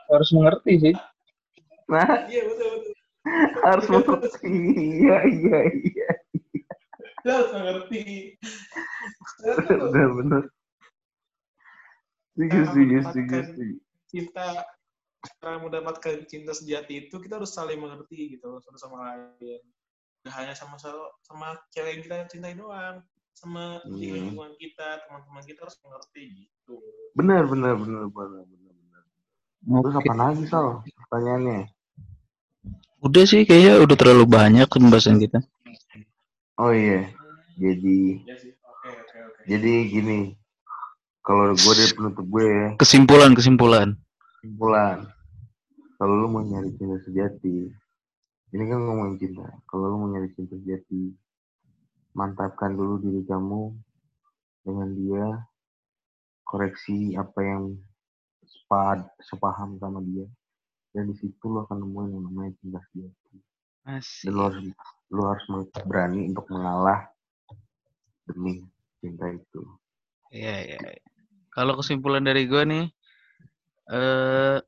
Harus 0.09 0.31
mengerti 0.33 0.73
sih. 0.81 0.95
Nah, 1.93 2.25
Iya 2.25 2.49
betul 2.49 2.69
betul. 2.81 2.88
Harus 3.63 3.87
mengerti. 3.87 4.49
Iya, 4.49 5.17
iya, 5.27 5.59
iya. 5.85 6.11
Kita 7.19 7.31
harus 7.31 7.51
mengerti. 7.53 8.03
Benar, 9.43 10.09
benar. 10.17 10.43
Setuju, 12.33 12.55
Cara 12.55 12.67
setuju, 12.71 12.97
setuju, 13.03 13.03
mendapatkan 13.03 13.45
setuju. 13.51 13.75
cinta 14.09 14.47
cara 15.43 15.57
mendapatkan 15.59 16.17
cinta 16.31 16.53
sejati 16.55 17.11
itu 17.11 17.17
kita 17.19 17.43
harus 17.43 17.51
saling 17.51 17.83
mengerti 17.83 18.39
gitu 18.39 18.63
satu 18.63 18.79
sama 18.79 18.97
lain. 19.03 19.59
Gak 20.23 20.35
hanya 20.35 20.55
sama 20.55 20.79
sama, 20.79 21.11
sama 21.27 21.59
cewek 21.75 21.99
yang 21.99 22.03
kita 22.07 22.17
cintai 22.31 22.55
doang, 22.55 23.03
sama 23.35 23.83
Iya. 23.91 24.19
lingkungan 24.31 24.55
kita, 24.59 25.03
teman-teman 25.07 25.43
kita 25.47 25.67
harus 25.67 25.79
mengerti 25.83 26.23
gitu. 26.47 26.79
Benar, 27.19 27.47
benar, 27.51 27.75
benar, 27.75 28.07
benar, 28.07 28.43
benar, 28.47 28.75
benar. 28.75 29.03
Terus 29.83 29.95
apa 29.99 30.15
lagi, 30.15 30.43
Sal? 30.47 30.67
Pertanyaannya. 30.87 31.61
Udah 32.99 33.25
sih 33.25 33.47
kayaknya 33.47 33.79
udah 33.79 33.97
terlalu 33.99 34.25
banyak 34.27 34.67
pembahasan 34.67 35.23
kita. 35.23 35.39
Oh 36.59 36.75
iya, 36.75 37.07
jadi 37.55 38.19
Ya 38.27 38.35
sih, 38.35 38.53
jadi 39.47 39.73
gini. 39.87 40.35
Kalau 41.23 41.53
gue 41.53 41.73
dari 41.77 41.93
penutup 41.95 42.27
gue 42.27 42.45
ya, 42.49 42.67
Kesimpulan 42.81 43.37
kesimpulan. 43.37 43.95
kesimpulan. 44.41 45.07
Kalau 45.99 46.15
lu 46.15 46.27
mau 46.27 46.43
nyari 46.43 46.73
cinta 46.75 46.97
sejati, 47.05 47.69
ini 48.55 48.65
kan 48.65 48.79
ngomongin 48.81 49.19
cinta. 49.21 49.47
Kalau 49.69 49.93
lu 49.93 49.97
mau 49.99 50.09
nyari 50.09 50.31
cinta 50.33 50.57
sejati, 50.57 51.13
mantapkan 52.17 52.75
dulu 52.75 52.99
diri 52.99 53.23
kamu 53.29 53.77
dengan 54.65 54.89
dia, 54.95 55.27
koreksi 56.43 57.13
apa 57.15 57.39
yang 57.45 57.63
sepad, 58.43 59.05
sepaham 59.21 59.77
sama 59.77 60.01
dia, 60.01 60.25
dan 60.99 61.07
di 61.07 61.15
situ 61.15 61.47
lo 61.47 61.63
akan 61.63 61.79
nemuin 61.87 62.11
yang 62.11 62.25
namanya 62.27 62.53
cinta 62.59 62.81
sejati. 62.91 63.39
Dan 64.27 64.33
lo 64.35 64.43
harus, 64.51 64.67
lo 65.15 65.23
harus 65.31 65.47
berani 65.87 66.27
untuk 66.27 66.51
mengalah 66.51 67.07
demi 68.27 68.67
cinta 68.99 69.31
itu. 69.31 69.63
Iya, 70.35 70.75
iya. 70.75 70.79
iya. 70.83 70.99
Kalau 71.55 71.79
kesimpulan 71.79 72.27
dari 72.27 72.51
gue 72.51 72.63
nih, 72.67 72.85
eh, 73.95 74.59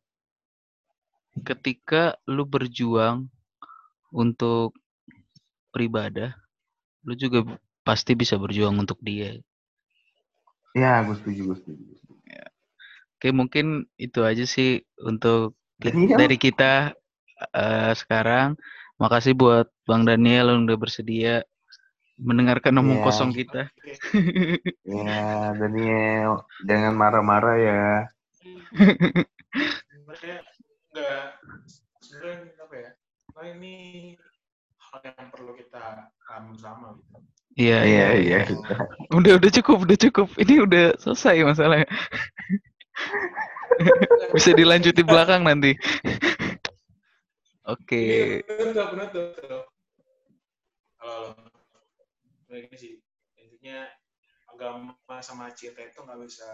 ketika 1.43 2.15
lu 2.31 2.47
berjuang 2.47 3.27
untuk 4.15 4.71
beribadah, 5.75 6.31
lu 7.03 7.19
juga 7.19 7.59
pasti 7.83 8.15
bisa 8.15 8.39
berjuang 8.39 8.79
untuk 8.79 9.03
dia. 9.03 9.35
Ya, 10.79 11.03
gue 11.03 11.19
setuju, 11.19 11.51
gue 11.51 11.57
setuju. 11.59 11.83
gue 11.91 11.99
setuju. 11.99 12.23
Oke, 13.19 13.37
mungkin 13.37 13.85
itu 14.01 14.25
aja 14.25 14.49
sih 14.49 14.81
untuk 15.03 15.60
Daniel? 15.81 16.19
dari 16.21 16.37
kita 16.37 16.93
eh, 17.57 17.93
sekarang. 17.97 18.55
Makasih 19.01 19.33
buat 19.33 19.67
Bang 19.89 20.05
Daniel 20.05 20.53
yang 20.53 20.69
udah 20.69 20.77
bersedia 20.77 21.35
mendengarkan 22.21 22.77
omong 22.77 23.01
Iya. 23.01 23.07
kosong 23.09 23.33
kita. 23.33 23.63
Ya, 24.85 25.55
Daniel, 25.57 26.45
jangan 26.67 26.93
marah-marah 26.99 27.57
ya. 27.57 27.83
sebenarnya 28.71 30.37
enggak 30.91 31.25
sebenarnya 32.03 32.59
apa 32.59 32.75
ya 32.75 32.91
nah 33.31 33.45
ini 33.57 33.75
hal 34.79 34.99
yang 35.07 35.29
perlu 35.31 35.53
kita 35.55 36.11
bersama 36.51 36.99
gitu 36.99 37.19
Iya, 37.59 37.79
iya, 37.83 38.07
iya. 38.15 38.41
Udah, 39.11 39.37
udah 39.43 39.51
cukup, 39.51 39.83
udah 39.85 39.99
cukup. 39.99 40.31
Ini 40.39 40.65
udah 40.65 40.95
selesai 41.03 41.43
masalahnya. 41.45 41.91
Bisa 44.35 44.51
dilanjut 44.53 44.95
di 44.95 45.05
belakang 45.05 45.43
nanti. 45.45 45.73
Oke. 47.65 48.41
Betul 48.45 48.77
betul 48.77 49.27
halo 51.01 51.33
halo. 51.33 51.51
Nah, 52.51 52.57
ini 52.59 52.77
sih. 52.77 52.95
Intinya 53.41 53.89
agama 54.53 54.95
sama 55.25 55.49
cinta 55.57 55.81
itu 55.81 56.01
nggak 56.03 56.21
bisa 56.25 56.49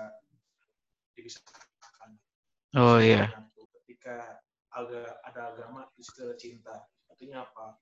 dipisahkan. 1.18 2.10
Oh 2.76 3.00
iya. 3.02 3.32
ketika 3.82 4.42
ada 4.74 5.16
ada 5.24 5.40
agama 5.54 5.88
di 5.96 6.02
situ 6.04 6.26
ada 6.26 6.36
cinta 6.36 6.74
artinya 7.08 7.42
apa? 7.42 7.80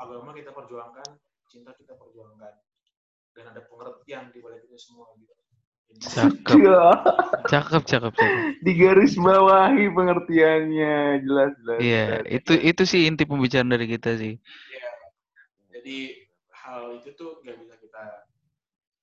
Agama 0.00 0.32
kita 0.34 0.50
perjuangkan 0.50 1.20
cinta 1.46 1.70
kita 1.76 1.94
perjuangkan. 1.94 2.54
Dan 3.36 3.52
ada 3.52 3.60
pengertian 3.68 4.32
di 4.32 4.40
balik 4.40 4.64
itu 4.64 4.80
semua 4.80 5.12
gitu 5.20 5.36
Cakep, 5.96 6.60
Ya, 6.60 6.92
cakep, 7.48 7.82
cakep, 7.88 8.12
cakep. 8.12 8.40
di 8.60 8.72
garis 8.76 9.16
bawahi 9.16 9.88
pengertiannya 9.88 11.24
jelas 11.24 11.50
jelas. 11.64 11.78
Iya, 11.80 12.06
jelas. 12.20 12.36
itu 12.36 12.52
itu 12.60 12.82
sih 12.84 13.00
inti 13.08 13.24
pembicaraan 13.24 13.72
dari 13.72 13.86
kita 13.88 14.18
sih. 14.20 14.36
ya, 14.36 14.90
jadi 15.72 15.96
hal 16.52 17.00
itu 17.00 17.10
tuh 17.16 17.40
nggak 17.40 17.56
bisa 17.64 17.74
kita 17.80 18.02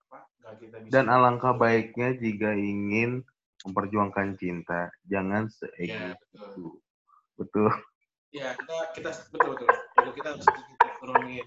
apa 0.06 0.20
nggak 0.38 0.54
kita 0.62 0.76
bisa 0.86 0.92
Dan 0.94 1.06
alangkah 1.10 1.58
baiknya 1.58 2.14
jika 2.14 2.54
ingin 2.54 3.26
memperjuangkan 3.66 4.38
cinta, 4.38 4.92
jangan 5.10 5.50
ya 5.50 5.56
seegois 5.58 6.20
betul 6.30 6.46
itu. 6.54 6.66
Betul. 7.42 7.70
ya 8.34 8.48
kita 8.54 8.76
kita 8.94 9.10
betul 9.34 9.50
betul 9.58 9.70
itu 9.98 10.12
kita 10.14 10.28
harus 10.30 10.46
kita 10.46 10.88
turunin 11.02 11.46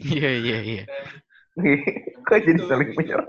Iya, 0.00 0.30
iya, 0.32 0.58
iya. 0.64 0.84
Kok 2.24 2.38
jadi 2.46 2.60
saling 2.64 2.88
gitu. 2.94 2.98
menyerang? 3.04 3.28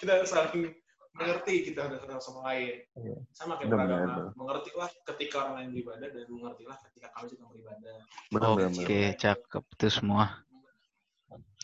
Kita 0.00 0.10
harus 0.16 0.30
saling 0.32 0.72
mengerti 1.10 1.54
kita 1.68 1.84
udah 1.84 1.98
satu 2.00 2.22
sama 2.22 2.40
lain 2.48 2.80
Iya. 2.96 3.16
sama 3.30 3.58
kayak 3.58 3.68
beragama 3.68 4.00
benar. 4.00 4.26
mengertilah 4.32 4.88
ketika 5.04 5.36
orang 5.42 5.54
lain 5.60 5.68
beribadah 5.74 6.08
dan 6.08 6.26
mengertilah 6.26 6.76
ketika 6.88 7.08
kami 7.12 7.26
juga 7.28 7.44
beribadah 7.50 7.94
Oke, 8.32 8.64
benar. 8.72 9.14
cakep 9.14 9.62
itu 9.68 9.86
semua. 9.90 10.24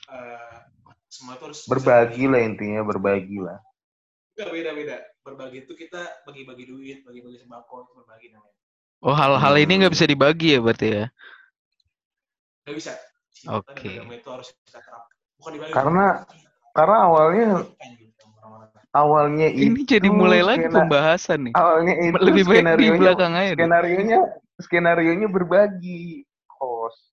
Eh, 0.06 0.56
semua 1.08 1.32
itu 1.34 1.44
harus 1.48 1.60
Berbagi 1.64 2.24
lah 2.26 2.40
intinya, 2.42 2.82
berbagi 2.82 3.38
lah. 3.40 3.58
Enggak 4.36 4.48
beda-beda. 4.52 4.96
Berbagi 5.24 5.58
itu 5.64 5.72
kita 5.72 6.02
bagi-bagi 6.22 6.64
duit, 6.68 6.98
bagi-bagi 7.02 7.40
sembako, 7.40 7.90
berbagi 7.96 8.30
namanya. 8.30 8.54
Oh, 9.00 9.14
hal-hal 9.14 9.54
ini 9.56 9.82
nggak 9.82 9.94
bisa 9.94 10.04
dibagi 10.04 10.54
ya 10.54 10.60
berarti 10.60 10.86
ya? 10.92 11.04
Nggak 12.66 12.76
bisa. 12.76 12.92
Oke. 13.48 13.94
agama 13.94 14.14
itu 14.14 14.28
harus 14.28 14.48
kita 14.66 14.78
terapkan. 14.82 15.16
Bukan 15.38 15.50
dibagi. 15.54 15.72
Karena- 15.72 16.18
Karena 16.70 16.96
awalnya. 17.08 17.48
Awalnya 18.92 19.46
Ini 19.50 19.76
itu 19.76 19.96
jadi 19.98 20.08
mulai 20.08 20.40
lagi 20.40 20.66
pembahasan 20.66 21.50
nih. 21.50 21.54
awalnya 21.54 21.94
itu 22.00 22.16
Lebih 22.20 22.42
baik 22.44 22.56
di 22.56 22.62
skenario-nya- 22.64 23.00
belakang 23.00 23.32
aja. 23.36 23.52
skenario 23.54 24.00
nya 24.02 24.18
skenario 24.56 25.12
nya 25.14 25.28
berbagi 25.28 26.24
host 26.48 27.12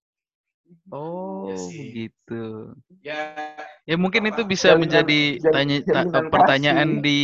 Oh, 0.90 1.52
sih. 1.70 1.92
gitu. 2.10 2.74
Ya, 3.04 3.36
Ya 3.84 4.00
mungkin 4.00 4.24
itu 4.26 4.42
bisa 4.48 4.72
Jaminan- 4.74 4.82
menjadi 4.88 5.20
tanya 5.52 5.76
ta- 5.84 6.08
jaminan 6.08 6.26
pertanyaan 6.32 6.90
kasih. 6.98 7.04
di 7.04 7.20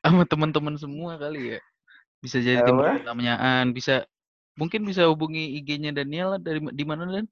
sama 0.00 0.22
teman-teman 0.28 0.76
semua 0.76 1.16
kali 1.16 1.56
ya. 1.56 1.60
Bisa 2.20 2.36
jadi 2.38 2.68
Apa? 2.68 3.00
pertanyaan, 3.00 3.72
bisa 3.72 4.04
mungkin 4.54 4.84
bisa 4.84 5.08
hubungi 5.08 5.56
IG-nya 5.56 5.96
Daniel 5.96 6.36
lah, 6.36 6.40
dari 6.40 6.60
di 6.60 6.84
mana 6.84 7.08
Dan? 7.08 7.24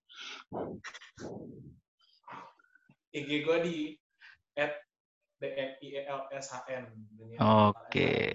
IG 3.12 3.44
gue 3.44 3.58
di 3.64 3.76
at 4.56 4.72
D 5.38 5.42
N 5.46 5.70
I 5.78 5.86
E 5.86 6.00
L 6.06 6.20
S 6.34 6.46
H 6.50 6.66
N. 6.70 6.84
Oke. 7.38 8.34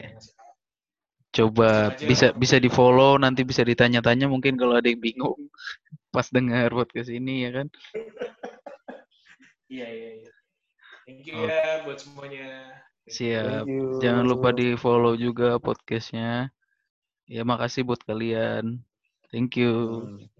Coba 1.34 1.89
Aja. 1.89 2.06
bisa 2.06 2.28
bisa 2.38 2.56
di 2.62 2.70
follow 2.70 3.18
nanti 3.18 3.41
bisa 3.41 3.66
ditanya-tanya 3.66 4.30
mungkin 4.30 4.54
kalau 4.54 4.78
ada 4.78 4.86
yang 4.86 5.01
bingung 5.01 5.49
pas 6.14 6.30
dengar 6.30 6.70
podcast 6.72 7.10
ini 7.12 7.47
ya 7.47 7.51
kan. 7.62 7.68
Iya, 9.74 9.89
iya, 9.89 10.10
iya. 10.22 10.32
Thank 11.10 11.26
you 11.26 11.34
Oke. 11.34 11.49
ya 11.49 11.82
buat 11.82 11.97
semuanya. 11.97 12.78
Siap. 13.10 13.66
Jangan 14.06 14.22
lupa 14.30 14.54
di 14.54 14.78
follow 14.78 15.18
juga 15.18 15.58
podcastnya. 15.58 16.54
Ya 17.26 17.41
makasih 17.41 17.82
buat 17.82 17.97
kalian. 18.06 18.86
Thank 19.34 19.58
you. 19.58 19.74
Hmm. 20.06 20.33